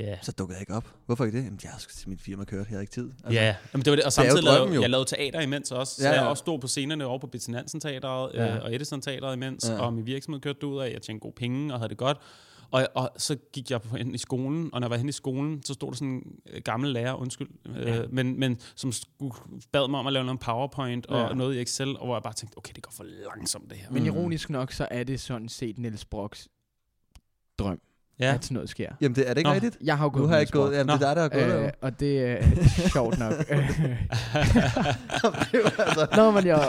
[0.00, 0.18] yeah.
[0.22, 0.94] så dukkede jeg ikke op.
[1.06, 1.44] Hvorfor ikke det?
[1.44, 3.10] Jamen, jeg sgu til mit firma kørt, jeg havde ikke tid.
[3.30, 3.54] Ja, yeah.
[3.72, 4.04] Jamen, det var det.
[4.04, 4.80] Og Det samtidig lavede drømmen jo.
[4.80, 5.94] jeg lavede teater imens også.
[5.94, 6.26] Så Ja, jeg ja.
[6.28, 8.56] også stod på scenerne over på Betty Nansen Teateret Ja.
[8.56, 9.74] øh, og Edison Teateret imens, Ja.
[9.74, 9.80] ja.
[9.80, 10.90] og min virksomhed kørte ud af.
[10.92, 12.18] Jeg tjente gode penge og havde det godt.
[12.70, 15.12] Og, og så gik jeg på, hen i skolen, og når jeg var hen i
[15.12, 18.02] skolen, så stod der sådan en øh, gammel lærer, undskyld, Ja.
[18.02, 19.34] øh, men, men som skulle,
[19.72, 21.34] bad mig om at lave noget PowerPoint og Ja.
[21.34, 23.90] noget i Excel, og hvor jeg bare tænkte, okay, det går for langsomt det her.
[23.90, 24.06] Men Mm.
[24.08, 26.48] ironisk nok, så er det sådan set Niels Brocks
[27.58, 27.80] drøm,
[28.20, 28.34] ja.
[28.34, 28.88] at sådan noget sker.
[29.00, 29.54] Jamen, det, er det ikke Nå.
[29.54, 29.78] rigtigt?
[29.84, 30.74] Jeg har jo gået Nu har jeg ikke gået.
[30.74, 32.42] Jamen, det er dig, der har gået Øh, øh, og det er
[32.92, 33.32] sjovt nok.
[35.78, 36.68] altså, Nå, men jeg,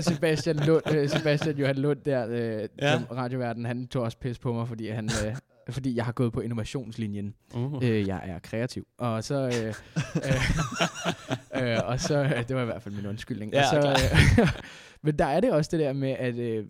[0.00, 3.00] Sebastian, Lund, øh, Sebastian Johan Lund der, øh, ja.
[3.12, 5.36] Radioverden, han tog også pis på mig, fordi, han, øh,
[5.70, 7.34] fordi jeg har gået på innovationslinjen.
[7.54, 7.84] Uh.
[7.84, 8.86] Øh, jeg er kreativ.
[8.98, 9.74] Og så, øh,
[11.62, 13.52] øh, øh, og så øh, det var i hvert fald min undskyldning.
[13.52, 14.08] Ja, og så,
[14.40, 14.48] øh,
[15.04, 16.64] men der er det også det der med, at øh,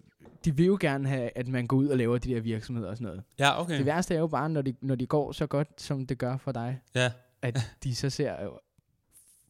[0.45, 2.97] de vil jo gerne have, at man går ud og laver de der virksomheder og
[2.97, 3.23] sådan noget.
[3.39, 3.79] Ja, okay.
[3.79, 6.37] Det værste er jo bare, når de, når de går så godt, som det gør
[6.37, 7.11] for dig, Ja.
[7.43, 8.59] at de så ser jo,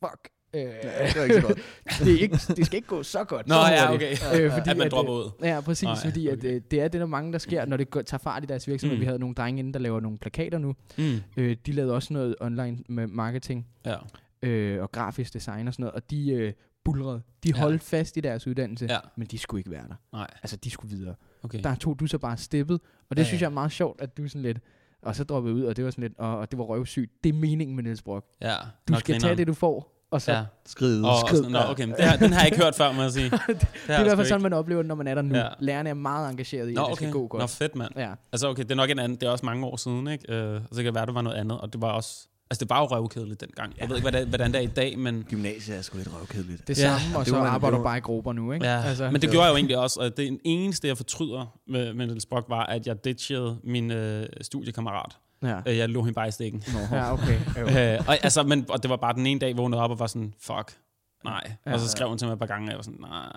[0.04, 0.68] fuck, øh, Ja,
[1.06, 1.58] det var ikke så godt.
[2.04, 3.46] det, er ikke, det skal ikke gå så godt.
[3.48, 4.12] Nå, så ja, okay.
[4.12, 5.30] Øh, fordi at man at, dropper øh, ud.
[5.42, 6.54] Ja, præcis, Nå, ja, fordi at, okay.
[6.54, 8.68] øh, det er det, der mange, der sker, når det går, tager fart i deres
[8.68, 8.96] virksomhed.
[8.96, 9.00] Mm.
[9.00, 10.74] Vi havde nogle drenge inde, der laver nogle plakater nu.
[10.98, 11.16] Mm.
[11.36, 13.96] Øh, de lavede også noget online med marketing Ja.
[14.42, 16.52] øh, og grafisk design og sådan noget, og de øh,
[16.92, 17.22] bulrede.
[17.44, 17.56] De Ja.
[17.60, 18.98] holdt fast i deres uddannelse, Ja.
[19.16, 19.94] men de skulle ikke være der.
[20.12, 21.14] Nej, Altså, de skulle videre.
[21.42, 21.60] okay.
[21.62, 22.80] Der tog du så bare steppet,
[23.10, 23.44] og det Ja, synes ja.
[23.44, 24.58] jeg er meget sjovt, at du sådan lidt...
[25.02, 27.12] Og så droppede jeg ud, og det var sådan lidt, og, og det var røvsygt.
[27.24, 28.26] Det er meningen med Niels Brock.
[28.40, 28.54] Ja.
[28.88, 29.20] Du Nå, skal grineren.
[29.22, 30.32] tage det, du får, og så...
[30.32, 30.44] Ja.
[30.66, 31.04] Skride.
[31.04, 31.36] Og, og Skrid.
[31.38, 33.30] sådan, nå, okay, men det her, den har jeg ikke hørt før, må jeg sige.
[33.30, 35.34] Det, Det er i hvert fald sådan, man oplever det, når man er der nu.
[35.34, 35.40] Ja.
[35.44, 35.48] Ja.
[35.60, 37.02] Lærerne er meget engageret i, Nå, at det okay.
[37.04, 37.40] skal gå godt.
[37.40, 37.92] Nå, fedt, mand.
[37.96, 38.12] Ja.
[38.32, 40.34] Altså, okay, det er nok en anden, det er også mange år siden, ikke?
[40.34, 42.28] Øh, og så kan det være, det var noget andet, og det var også...
[42.50, 43.74] Altså, det var jo røvkedeligt dengang.
[43.80, 45.24] Jeg ved ikke, hvordan, hvordan det er i dag, men...
[45.28, 46.68] Gymnasiet er sgu lidt røvkedeligt.
[46.68, 48.66] Det Ja, samme, og det så arbejder du bare i grupper nu, ikke?
[48.66, 51.58] Ja, altså, men det det gjorde jeg jo egentlig også, og det eneste, jeg fortryder
[51.66, 55.16] med, med Niels Brock, var, at jeg ditchede min øh, studiekammerat.
[55.42, 55.58] Ja.
[55.66, 56.64] Øh, jeg lå hende bare i stikken.
[56.92, 57.38] Ja, okay.
[57.96, 59.98] Øh, og, altså, men, og det var bare den ene dag, jeg vågnede op og
[59.98, 60.76] var sådan, fuck,
[61.24, 61.52] nej.
[61.66, 61.72] Ja.
[61.72, 63.32] og så skrev hun til mig et par gange, og jeg var sådan, nej,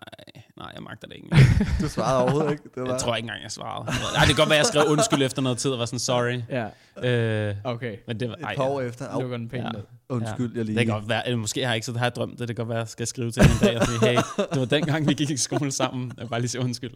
[0.58, 1.30] nej, jeg magter det ikke.
[1.82, 2.64] Du svarede overhovedet ikke.
[2.76, 3.86] Det var, Jeg tror ikke engang, jeg svarede.
[3.86, 6.42] Nej, det kan godt være, jeg skrev undskyld efter noget tid, og var sådan, sorry.
[6.50, 6.68] Ja,
[7.04, 7.98] Øh, okay.
[8.08, 9.08] men det var, et ej, par år efter.
[9.08, 9.70] Au, Lukker den pænt Ja.
[9.70, 9.82] ned.
[10.10, 10.78] undskyld, jeg lige...
[10.78, 12.48] Det kan godt være, eller måske har jeg ikke så har jeg drømt det.
[12.48, 14.16] Det kan godt være, jeg skal skrive til hende en dag og sige, hey,
[14.52, 16.12] det var dengang, vi gik i skole sammen.
[16.18, 16.92] Jeg vil bare lige sige undskyld.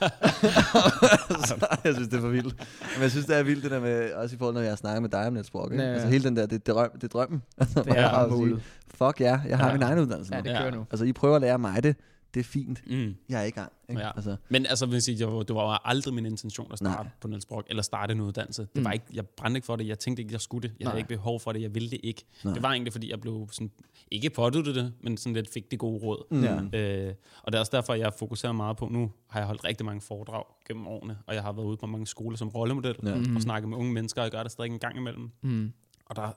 [1.84, 2.54] jeg synes, det er for vildt.
[2.94, 4.78] Men jeg synes, det er vildt, det der med, også i forhold til, når jeg
[4.78, 5.72] snakker med dig om Niels Brock.
[5.72, 5.82] Ikke?
[5.84, 5.94] Ja, ja.
[5.94, 7.42] Altså hele den der, det er, drøm, det er drømmen.
[7.74, 8.62] Det er målet.
[8.94, 9.72] Fuck ja, jeg har Ja.
[9.72, 10.44] min egen uddannelse Ja, nu.
[10.44, 10.58] det Ja.
[10.60, 10.86] kører nu.
[10.90, 11.96] Altså, I prøver at lære mig det.
[12.38, 12.82] Det er fint.
[12.90, 13.14] Mm.
[13.28, 13.72] Jeg er i gang.
[13.88, 14.02] Ikke?
[14.02, 14.10] Ja.
[14.16, 17.08] Altså, Men altså, vil jeg sige, det var, aldrig min intention at starte Nej.
[17.20, 18.62] på Niels Brock, eller starte en uddannelse.
[18.62, 18.84] Det Mm.
[18.84, 20.74] var ikke, jeg brændte ikke for det, jeg tænkte ikke, jeg skulle det.
[20.78, 20.90] Jeg Nej.
[20.90, 22.24] havde ikke behov for det, jeg ville det ikke.
[22.44, 22.54] Nej.
[22.54, 23.70] Det var egentlig, fordi jeg blev sådan,
[24.10, 26.26] ikke påduttet det, men sådan lidt fik det gode råd.
[26.30, 26.78] mm.
[26.78, 29.86] Øh, og det er også derfor, jeg fokuserer meget på, nu har jeg holdt rigtig
[29.86, 33.08] mange foredrag gennem årene, og jeg har været ude på mange skoler som rollemodel, Ja.
[33.08, 33.22] ja.
[33.36, 35.30] og snakket med unge mennesker, og jeg gør det stadig en gang imellem.
[35.42, 35.72] Mm.
[36.06, 36.30] Og der,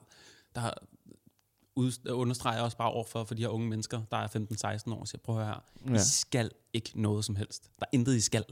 [0.54, 0.60] der
[1.76, 5.00] ud, understreger jeg også bare overfor for de her unge mennesker, der er 15-16 år,
[5.00, 5.94] og siger, prøv at høre her, Ja.
[5.94, 7.70] I skal ikke noget som helst.
[7.80, 8.44] Der er intet, I skal.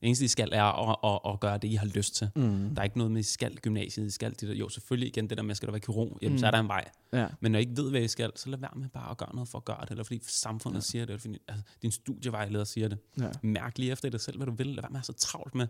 [0.00, 0.96] Det eneste, I skal, er at,
[1.26, 2.28] at, at gøre det, I har lyst til.
[2.36, 2.74] Mm.
[2.74, 4.54] Der er ikke noget med, I skal gymnasiet, I skal det der.
[4.54, 6.38] Jo, selvfølgelig igen det der med, skal der være kirurg, jamen, Mm.
[6.38, 6.84] så er der en vej.
[7.12, 7.26] Ja.
[7.40, 9.34] Men når I ikke ved, hvad I skal, så lad være med bare at gøre
[9.34, 10.80] noget for at gøre det, eller fordi samfundet ja.
[10.80, 12.98] siger det, eller fordi altså, din studievejleder siger det.
[13.20, 13.30] Ja.
[13.42, 14.66] Mærk lige efter dig selv, hvad du vil.
[14.66, 15.66] Lad være med at så travlt med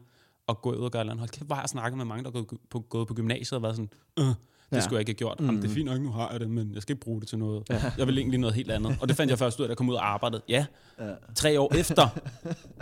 [0.48, 1.18] at gå ud og gøre noget.
[1.18, 3.52] Hold kæft, hvor har jeg snakket med mange, der er gået på, gået på gymnasiet
[3.52, 4.34] og været sådan, øh,
[4.70, 4.80] det Ja.
[4.80, 5.40] skulle jeg ikke have gjort.
[5.40, 5.46] Mm.
[5.46, 7.28] Jamen, det er fint nok, nu har jeg det, men jeg skal ikke bruge det
[7.28, 7.62] til noget.
[7.70, 7.92] Ja.
[7.98, 8.96] Jeg vil egentlig noget helt andet.
[9.00, 10.42] Og det fandt jeg først ud af, da jeg kom ud og arbejdede.
[10.48, 10.66] Ja,
[11.00, 11.12] Ja.
[11.34, 12.08] tre år efter.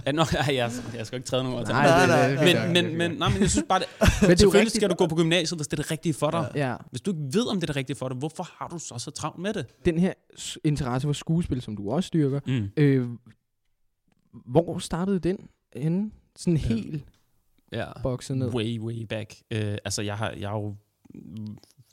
[0.06, 1.74] Ja, nå, ja, jeg, jeg skal ikke træde nogen over til.
[1.74, 2.44] Nej, Nej, nej, nej.
[2.64, 4.74] Men, det, men, men, nej, men jeg synes bare, det, men det selvfølgelig rigtigt.
[4.76, 6.50] skal du gå på gymnasiet, hvis det er det rigtige for dig.
[6.54, 8.78] Ja, Hvis du ikke ved, om det er det rigtige for dig, hvorfor har du
[8.78, 9.66] så så travlt med det?
[9.84, 10.12] den her
[10.64, 12.68] interesse for skuespil, som du også styrker, Mm.
[12.76, 13.08] øh,
[14.46, 15.36] hvor startede den
[15.76, 16.10] henne?
[16.36, 17.04] Sådan helt
[17.72, 17.86] Ja.
[18.02, 18.54] bokset ned.
[18.54, 19.34] Way, way back.
[19.54, 20.74] Uh, altså, jeg, har, jeg er jo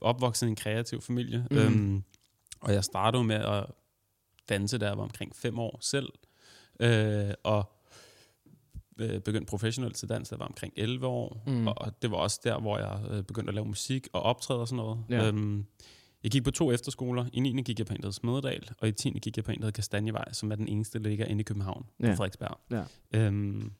[0.02, 1.58] opvokset i en kreativ familie, mm.
[1.58, 2.04] øhm,
[2.62, 3.66] og jeg startede med at
[4.50, 6.10] danse, da jeg var omkring fem år selv,
[6.80, 7.72] øh, og
[8.98, 11.68] øh, begyndte professionelt til dans, da jeg var omkring 11 år, Mm.
[11.68, 14.60] og, og det var også der, hvor jeg øh, begyndte at lave musik og optræde
[14.60, 15.00] og sådan noget.
[15.10, 15.28] Ja.
[15.28, 15.66] Øhm,
[16.24, 17.26] jeg gik på to efterskoler.
[17.34, 17.62] I 9.
[17.62, 19.10] gik jeg på en, der Smededal, og i 10.
[19.10, 21.86] gik jeg på en, der Kastanjevej, som er den eneste, der ligger inde i København,
[22.00, 22.10] Ja.
[22.10, 22.60] på Frederiksberg.
[22.72, 22.84] Ja.
[23.14, 23.72] Øhm,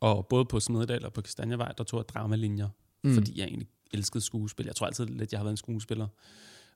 [0.00, 2.68] og både på Smededal og på Kastanjevej, der tog jeg dramalinjer,
[3.04, 3.14] mm.
[3.14, 4.66] fordi jeg egentlig elskede skuespil.
[4.66, 6.06] Jeg tror altid lidt, jeg har været en skuespiller,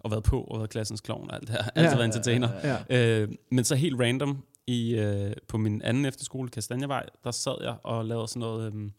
[0.00, 1.62] og været på, og været klassens klovn og alt det her.
[1.74, 1.96] Altid Ja.
[1.96, 2.48] været entertainer.
[2.90, 3.20] Ja.
[3.22, 7.76] Øh, men så helt random, i, øh, på min anden efterskole, Kastanjevej, der sad jeg
[7.82, 8.74] og lavede sådan noget...
[8.74, 8.90] Øh,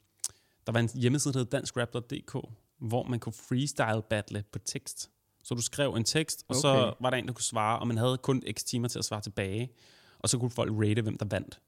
[0.65, 2.35] der var en hjemmeside, der hed danskrap.dk,
[2.79, 5.09] hvor man kunne freestyle battle på tekst.
[5.43, 6.61] Så du skrev en tekst, og okay.
[6.61, 9.05] så var der en, der kunne svare, og man havde kun x timer til at
[9.05, 9.71] svare tilbage.
[10.19, 11.59] Og så kunne folk rate, hvem der vandt.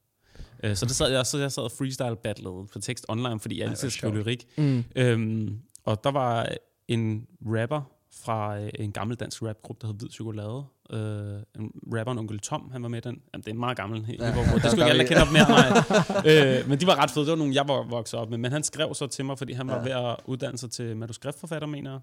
[0.62, 3.60] Øh, så det sad jeg, så jeg sad og freestyle battlede på tekst online, fordi
[3.60, 4.46] jeg altid skrev lyrik.
[4.58, 4.84] Mm.
[4.96, 6.48] Øhm, og der var
[6.88, 7.82] en rapper
[8.24, 10.64] fra øh, en gammel dansk rapgruppe, der hed Hvid Chokolade.
[10.90, 13.22] Øh, en rapperen Onkel Tom, han var med i den.
[13.34, 14.04] Jamen, det er meget gammel.
[14.04, 14.26] Helt, Ja.
[14.28, 16.60] Det skulle ikke alle kende op mere mig.
[16.62, 17.24] øh, men de var ret fede.
[17.24, 18.38] Det var nogle, jeg var vokset op med.
[18.38, 19.82] Men han skrev så til mig, fordi han var Ja.
[19.82, 22.00] ved at uddanne sig til manuskriptforfatter, mener jeg.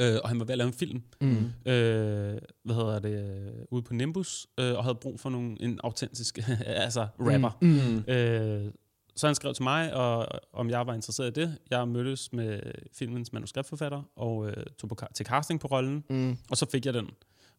[0.00, 1.28] Øh, og han var ved at lave en film, Mm.
[1.72, 5.80] øh, hvad hedder det, øh, ude på Nimbus, øh, og havde brug for nogle, en
[5.84, 7.58] autentisk altså rapper.
[7.62, 7.68] Mm.
[7.68, 8.12] Mm.
[8.14, 8.72] Øh,
[9.18, 11.58] så han skrev til mig, og, om jeg var interesseret i det.
[11.70, 12.60] Jeg mødtes med
[12.92, 16.04] filmens manuskriptforfatter og øh, tog på, til casting på rollen.
[16.10, 16.36] Mm.
[16.50, 17.10] Og så fik jeg den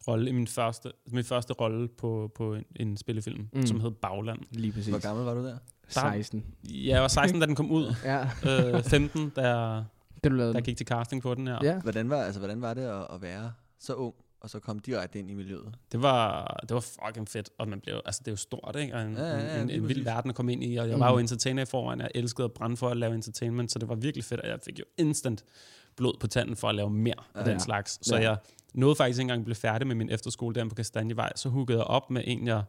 [0.08, 3.66] rolle i min første, min første rolle på, på en, en spillefilm, Mm.
[3.66, 4.40] som hed Bagland.
[4.52, 4.88] Lige præcis.
[4.88, 5.58] Hvor gammel var du der?
[5.88, 6.46] 16.
[6.64, 7.96] Jeg var 16, da den kom ud.
[8.06, 8.30] Ja,
[8.78, 9.84] Øh, 15, da jeg,
[10.24, 11.60] det du lavede da jeg gik til casting på den her.
[11.64, 11.80] Ja.
[11.82, 15.20] Hvordan var, altså, hvordan var det at, at være så ung, og så komme direkte
[15.20, 15.74] ind i miljøet?
[15.92, 18.96] Det var, det var fucking fedt, og man blev, altså det er jo stort, ikke?
[18.96, 20.96] Og en, Ja, ja, ja, en, en vild verden at komme ind i, og jeg
[20.96, 21.00] Mm.
[21.00, 23.90] var jo entertainer i forvejen, jeg elskede at brænde for at lave entertainment, så det
[23.90, 25.44] var virkelig fedt, og jeg fik jo instant
[25.98, 27.52] blod på tanden for at lave mere af Ja.
[27.52, 28.00] den slags.
[28.08, 28.22] Så Ja.
[28.22, 28.38] jeg
[28.74, 31.78] nåede faktisk ikke engang at blive færdig med min efterskole der på Kastanjevej, så huggede
[31.80, 32.64] jeg op med en, jeg,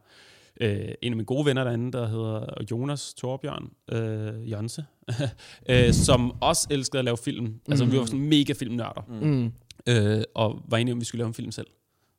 [0.61, 4.85] øh, en af mine gode venner derinde, der hedder Jonas Torbjørn øh, Jonse,
[5.69, 7.59] øh, som også elskede at lave film.
[7.69, 9.51] Altså vi var sådan mega filmnørder Mm.
[9.87, 11.67] Øh, og var enige om, vi skulle lave en film selv.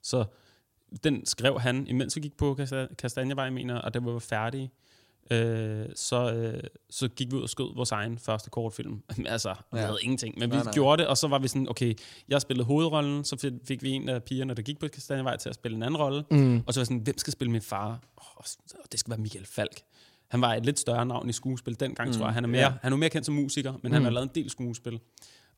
[0.02, 0.24] Så
[1.04, 4.70] den skrev han, imens vi gik på Kasta- Kastanjevej, mener og da vi var færdige,
[5.30, 9.02] øh, så, øh, så gik vi ud og skød vores egen første kortfilm.
[9.26, 9.84] altså, vi Ja.
[9.84, 10.72] havde ingenting, men vi Nej, nej.
[10.72, 11.94] gjorde det, og så var vi sådan, okay,
[12.28, 15.48] jeg spillede hovedrollen, så fik- fik vi en af pigerne, der gik på Kastanjevej, til
[15.48, 16.62] at spille en anden rolle, Mm.
[16.66, 18.00] og så var sådan, hvem skal spille min far?
[18.16, 18.44] Oh,
[18.92, 19.82] det skal være Michael Falk.
[20.28, 22.34] Han var et lidt større navn i skuespil dengang, mm, tror jeg.
[22.34, 22.72] Han er, mere, ja.
[22.82, 23.80] han er mere kendt som musiker, men.
[23.84, 23.92] Mm.
[23.92, 25.00] han har lavet en del skuespil.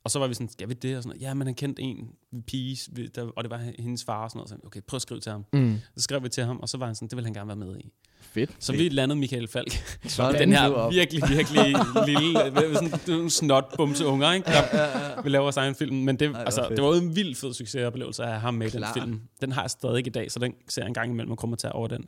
[0.05, 0.97] Og så var vi sådan, skal vi det?
[0.97, 1.21] Og sådan noget.
[1.29, 2.09] Ja, men han kendte en
[2.47, 2.77] pige,
[3.15, 4.49] der, og det var hendes far og sådan noget.
[4.49, 5.45] Så, okay, prøv at skrive til ham.
[5.53, 5.77] Mm.
[5.97, 7.55] Så skrev vi til ham, og så var han sådan, det vil han gerne være
[7.57, 7.91] med i.
[8.21, 8.51] Fedt.
[8.59, 9.99] Så vi landede Michael Falk.
[10.07, 11.65] Sådan den her virkelig, virkelig
[12.09, 14.45] lille, sådan snot bumse unger, ikke?
[14.51, 15.95] Der, vi laver vores egen film.
[15.95, 16.75] Men det, hvor altså, fedt.
[16.77, 19.21] det var jo en vild fed succesoplevelse at have ham med i den film.
[19.41, 21.55] Den har jeg stadig i dag, så den ser jeg en gang imellem og kommer
[21.57, 22.05] til over den.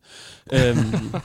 [0.54, 0.78] øhm,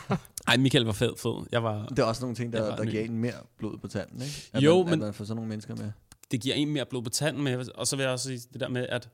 [0.49, 1.47] ej, Michael var fed, fed.
[1.53, 4.23] Jeg var, Det er også nogle ting, der, der giver en mere blod på tanden,
[4.23, 4.35] ikke?
[4.53, 5.91] At Jo, man, men- At man får sådan nogle mennesker med.
[6.33, 8.61] Det giver en mere blod på tanden, vil- og så vil jeg også sige det
[8.61, 9.09] der med, at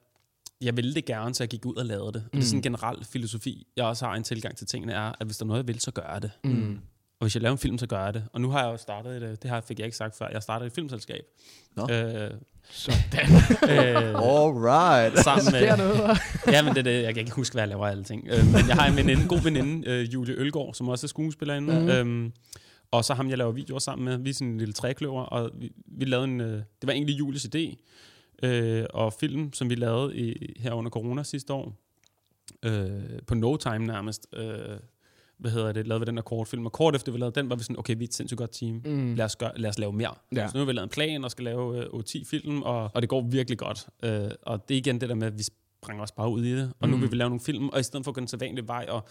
[0.61, 2.23] jeg ville det gerne, så jeg gik ud og lavede det.
[2.25, 2.31] Mm.
[2.33, 5.27] Det er sådan en generel filosofi, jeg også har en tilgang til tingene, er, at
[5.27, 6.31] hvis der er noget, jeg vil, så gør jeg det.
[6.45, 6.79] Mm.
[7.21, 8.25] Og hvis jeg laver en film, så gør jeg det.
[8.33, 10.29] Og nu har jeg jo startet et, øh, det her fik jeg ikke sagt før,
[10.33, 11.25] jeg startede et filmselskab.
[11.77, 11.89] Nå.
[11.91, 12.31] Øh,
[12.71, 12.99] Sådan.
[13.71, 15.19] øh, Alright.
[15.25, 16.19] sammen med, noget.
[16.55, 18.27] ja, men det, det, jeg kan ikke huske, hvad jeg laver af alle ting.
[18.31, 21.81] Øh, men jeg har en veninde, god veninde, øh, Julie Ølgaard, som også er skuespillerinde.
[21.81, 21.89] Mm.
[21.89, 22.33] Øhm,
[22.91, 24.19] og så ham, jeg laver videoer sammen med.
[24.19, 26.41] Vi er sådan en lille trækløver, og vi, vi lavede en...
[26.41, 27.77] Øh, det var egentlig Julies idé,
[28.43, 31.73] øh, og film, som vi lavede i, her under corona sidste år.
[32.63, 34.27] Øh, på no time nærmest.
[34.33, 34.59] Øh,
[35.39, 35.87] hvad hedder det?
[35.87, 36.67] Lavede vi den der kortfilm.
[36.67, 38.53] Og kort efter vi lavede den, var vi sådan, okay, vi er et sindssygt godt
[38.53, 38.83] team.
[38.85, 39.15] Mm.
[39.15, 40.15] Lad os, gøre, lad os lave mere.
[40.35, 40.49] Ja.
[40.49, 43.03] Så nu har vi lavet en plan og skal lave øh, 10 film, og, og
[43.03, 43.87] det går virkelig godt.
[44.03, 46.53] Øh, og det er igen det der med, at vi springer os bare ud i
[46.57, 46.73] det.
[46.81, 47.03] Og nu Mm.
[47.03, 49.05] vil vi lave nogle film, og i stedet for at gå den sædvanlige vej og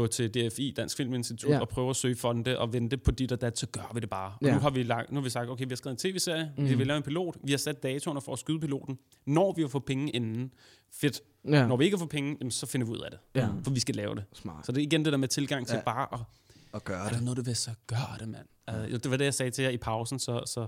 [0.00, 1.54] gå til DFI, Dansk Filminstitut, Ja.
[1.54, 1.60] ja.
[1.60, 4.10] og prøve at søge fonde og vente på dit og dat, så gør vi det
[4.10, 4.32] bare.
[4.40, 4.54] Og Ja.
[4.54, 6.68] nu, har vi lagt, nu har vi sagt, okay, vi har skrevet en tv-serie, Mm.
[6.68, 8.98] vi vil lave en pilot, vi har sat datoerne for at skyde piloten.
[9.26, 10.50] Når vi har fået penge inden,
[10.92, 11.20] fedt.
[11.48, 11.66] Ja.
[11.66, 13.18] Når vi ikke har fået penge, jamen, så finder vi ud af det.
[13.34, 13.48] Ja.
[13.64, 14.24] For vi skal lave det.
[14.32, 14.66] Smart.
[14.66, 15.78] Så det er igen det der med tilgang til Ja.
[15.78, 15.84] ja.
[15.84, 16.20] bare at
[16.72, 17.22] Og gøre er der det.
[17.24, 18.46] noget, du vil, så gør det, mand.
[18.70, 20.66] Uh, det var det, jeg sagde til jer i pausen, så, så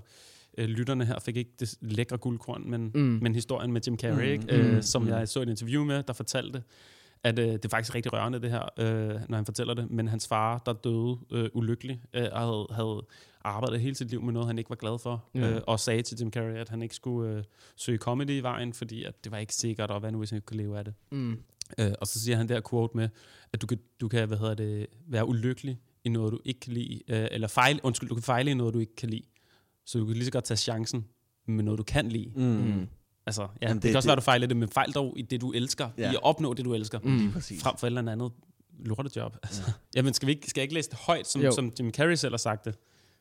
[0.59, 3.01] uh, lytterne her fik ikke det lækre guldkorn, men, Mm.
[3.23, 4.61] men historien med Jim Carrey, Mm, ikke?
[4.69, 5.09] Uh, mm, som mm.
[5.09, 6.63] jeg så et interview med, der fortalte,
[7.25, 10.09] at uh, det er faktisk rigtig rørende, det her, uh, når han fortæller det, men
[10.09, 13.07] hans far, der døde uh, ulykkelig, uh, havde, havde
[13.45, 15.57] arbejdet hele sit liv med noget, han ikke var glad for, Ja.
[15.57, 17.43] uh, og sagde til Jim Carrey, at han ikke skulle uh,
[17.77, 20.37] søge comedy i vejen, fordi at det var ikke sikkert, og hvad nu, hvis han
[20.37, 20.95] ikke kunne leve af det.
[21.13, 21.39] Mm.
[21.81, 23.09] Øh, og så siger han der quote med,
[23.53, 26.73] at du kan, du kan hvad hedder det, være ulykkelig i noget, du ikke kan
[26.73, 29.23] lide, øh, eller fejl, undskyld, du kan fejle i noget, du ikke kan lide.
[29.87, 31.05] Så du kan lige så godt tage chancen
[31.47, 32.33] med noget, du kan lide.
[32.37, 32.89] Mm.
[33.29, 33.43] Mm.
[33.43, 34.93] Altså, ja, Jamen, det, det- det kan også det- være, du fejler det, men fejl
[34.93, 36.03] dog i det, du elsker, Ja.
[36.03, 36.13] ja.
[36.13, 37.17] i at opnå det, du elsker, Mm.
[37.19, 37.63] Lige præcis.
[37.63, 38.33] frem for et eller andet
[38.85, 39.37] lortejob.
[39.43, 39.63] Altså.
[39.97, 41.53] Jamen, skal, vi ikke, skal jeg ikke læse det højt, som, Jo.
[41.53, 42.75] som Jim Carrey selv har sagt det?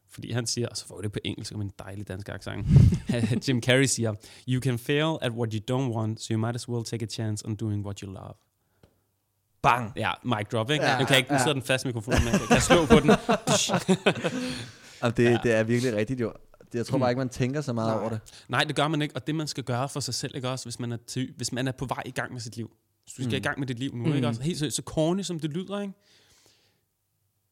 [0.09, 2.65] Fordi han siger, og så får det på engelsk med en dejlig dansk accent.
[3.47, 4.13] Jim Carrey siger,
[4.47, 7.07] You can fail at what you don't want, so you might as well take a
[7.07, 8.33] chance on doing what you love.
[9.63, 9.91] Bang!
[9.95, 10.83] Ja, mic drop, ikke?
[10.85, 11.39] Ja, Ja, nu kan jeg ikke, nu ja.
[11.41, 13.09] sidder den fast mikrofon, men jeg kan slå på den.
[15.17, 15.37] Det, Ja.
[15.43, 16.33] det er virkelig rigtigt jo.
[16.73, 17.99] Jeg tror bare ikke, man tænker så meget Nej.
[18.01, 18.19] over det.
[18.49, 20.65] Nej, det gør man ikke, og det man skal gøre for sig selv, ikke også,
[20.65, 22.71] hvis man er, til, hvis man er på vej i gang med sit liv.
[23.03, 23.35] Hvis du skal Mm.
[23.35, 24.15] i gang med dit liv nu, Mm.
[24.15, 24.41] ikke også?
[24.41, 25.93] Helt seriøst, så corny som det lyder, ikke?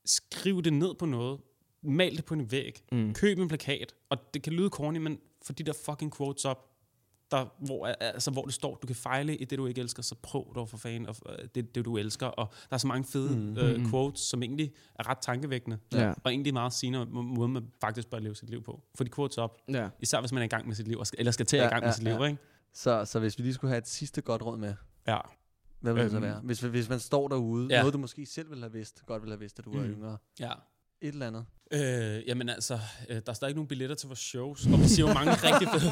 [0.05, 1.39] Skriv det ned på noget.
[1.83, 2.83] Mal det på en væg.
[2.91, 3.13] Mm.
[3.13, 3.93] Køb en plakat.
[4.09, 6.69] Og det kan lyde corny, men få de der fucking quotes op,
[7.31, 10.15] der, hvor, altså, hvor det står, du kan fejle i det, du ikke elsker, så
[10.23, 12.27] prøv dog for fanden og, øh, det, det, du elsker.
[12.27, 13.57] Og der er så mange fede Mm.
[13.57, 13.89] øh, Mm.
[13.89, 15.77] quotes, som egentlig er ret tankevækkende.
[15.93, 16.13] Ja.
[16.23, 18.81] Og egentlig meget sigende om måden, man faktisk bør leve sit liv på.
[18.95, 19.57] Få de quotes op.
[19.69, 19.89] Ja.
[19.99, 21.69] Især hvis man er i gang med sit liv, eller skal til at Ja, i
[21.69, 22.23] gang med ja, sit liv, ja.
[22.23, 22.37] ikke?
[22.73, 24.73] Så, så hvis vi lige skulle have et sidste godt råd med,
[25.07, 25.17] Ja.
[25.79, 26.25] hvad vil det så Øhm.
[26.25, 26.39] være?
[26.43, 27.79] Hvis, hvis man står derude, Ja.
[27.79, 29.91] noget du måske selv ville have vidst, godt ville have vidst, da du var Mm.
[29.91, 30.17] yngre.
[30.39, 30.51] ja.
[31.01, 31.45] Et eller andet.
[31.73, 32.79] Øh, jamen altså,
[33.09, 35.31] øh, der er stadig ikke nogen billetter til vores shows, og vi siger jo mange
[35.31, 35.91] rigtig fede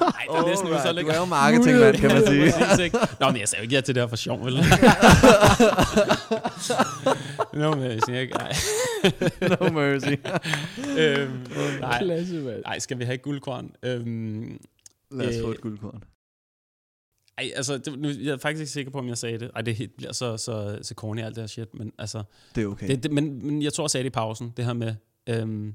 [0.00, 2.52] Nej, det er næsten Alright, så Du er jo marketingmand, kan man sige.
[2.52, 2.98] Præcis, ikke?
[3.20, 4.54] Nå, men jeg sagde jo ikke ja til det her for sjov, vel?
[7.52, 8.52] Nå, men jeg siger ikke, nej.
[9.60, 10.06] no mercy.
[10.98, 11.46] øhm,
[11.80, 11.98] nej.
[12.02, 12.62] Klasse, mand.
[12.64, 13.70] nej, skal vi have et guldkorn?
[13.82, 14.58] Øhm,
[15.10, 16.02] Lad os få Øh, et guldkorn.
[17.38, 19.50] Ej, altså, det, nu, jeg er faktisk ikke sikker på, om jeg sagde det.
[19.54, 22.22] Ej, det helt, bliver så, så, så corny alt det her shit, men altså,
[22.54, 22.88] Det er okay.
[22.88, 24.94] Det, det, men, men jeg tror, jeg sagde det i pausen, det her med,
[25.26, 25.74] øhm,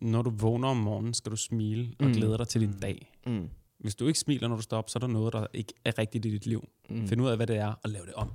[0.00, 2.12] når du vågner om morgenen, skal du smile og Mm.
[2.12, 2.80] glæde dig til din Mm.
[2.80, 3.12] dag.
[3.26, 3.48] Mm.
[3.78, 5.98] Hvis du ikke smiler, når du står op, så er der noget, der ikke er
[5.98, 6.68] rigtigt i dit liv.
[6.90, 7.08] Mm.
[7.08, 8.30] Find ud af, hvad det er, og lav det om.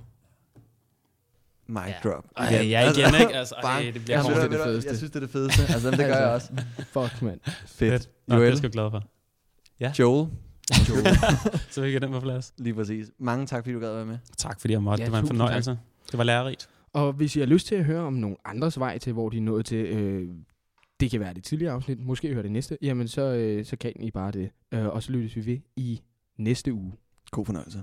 [1.66, 1.94] Mic Ja.
[2.04, 2.24] drop.
[2.36, 3.34] Ej, ja, igen, ikke?
[3.34, 4.88] Altså, ej, det bliver Jeg synes, det er det fedeste.
[4.88, 5.62] Jeg synes, det er det fedeste.
[5.72, 6.48] Altså, det gør jeg også.
[6.78, 7.40] Fuck, mand.
[7.66, 8.10] Fedt.
[8.26, 9.04] Nå, det er Joel, jeg glad for.
[9.98, 10.28] Joel,
[11.70, 12.52] Så fik jeg den på plads.
[12.58, 13.10] lige præcis.
[13.18, 14.18] Mange tak, fordi du gad være med.
[14.36, 15.02] Tak fordi jeg måtte.
[15.02, 15.78] Ja, det var en fornøjelse.
[16.10, 16.68] Det var lærerigt.
[16.92, 19.36] Og hvis I har lyst til at høre om nogle andres vej til, hvor de
[19.36, 20.28] er nået til, øh,
[21.00, 23.92] det kan være det tidligere afsnit, måske høre det næste, jamen så, øh, så kan
[24.00, 24.50] I bare det.
[24.72, 26.00] Øh, og så lyttes vi ved i
[26.38, 26.92] næste uge.
[27.30, 27.82] God fornøjelse.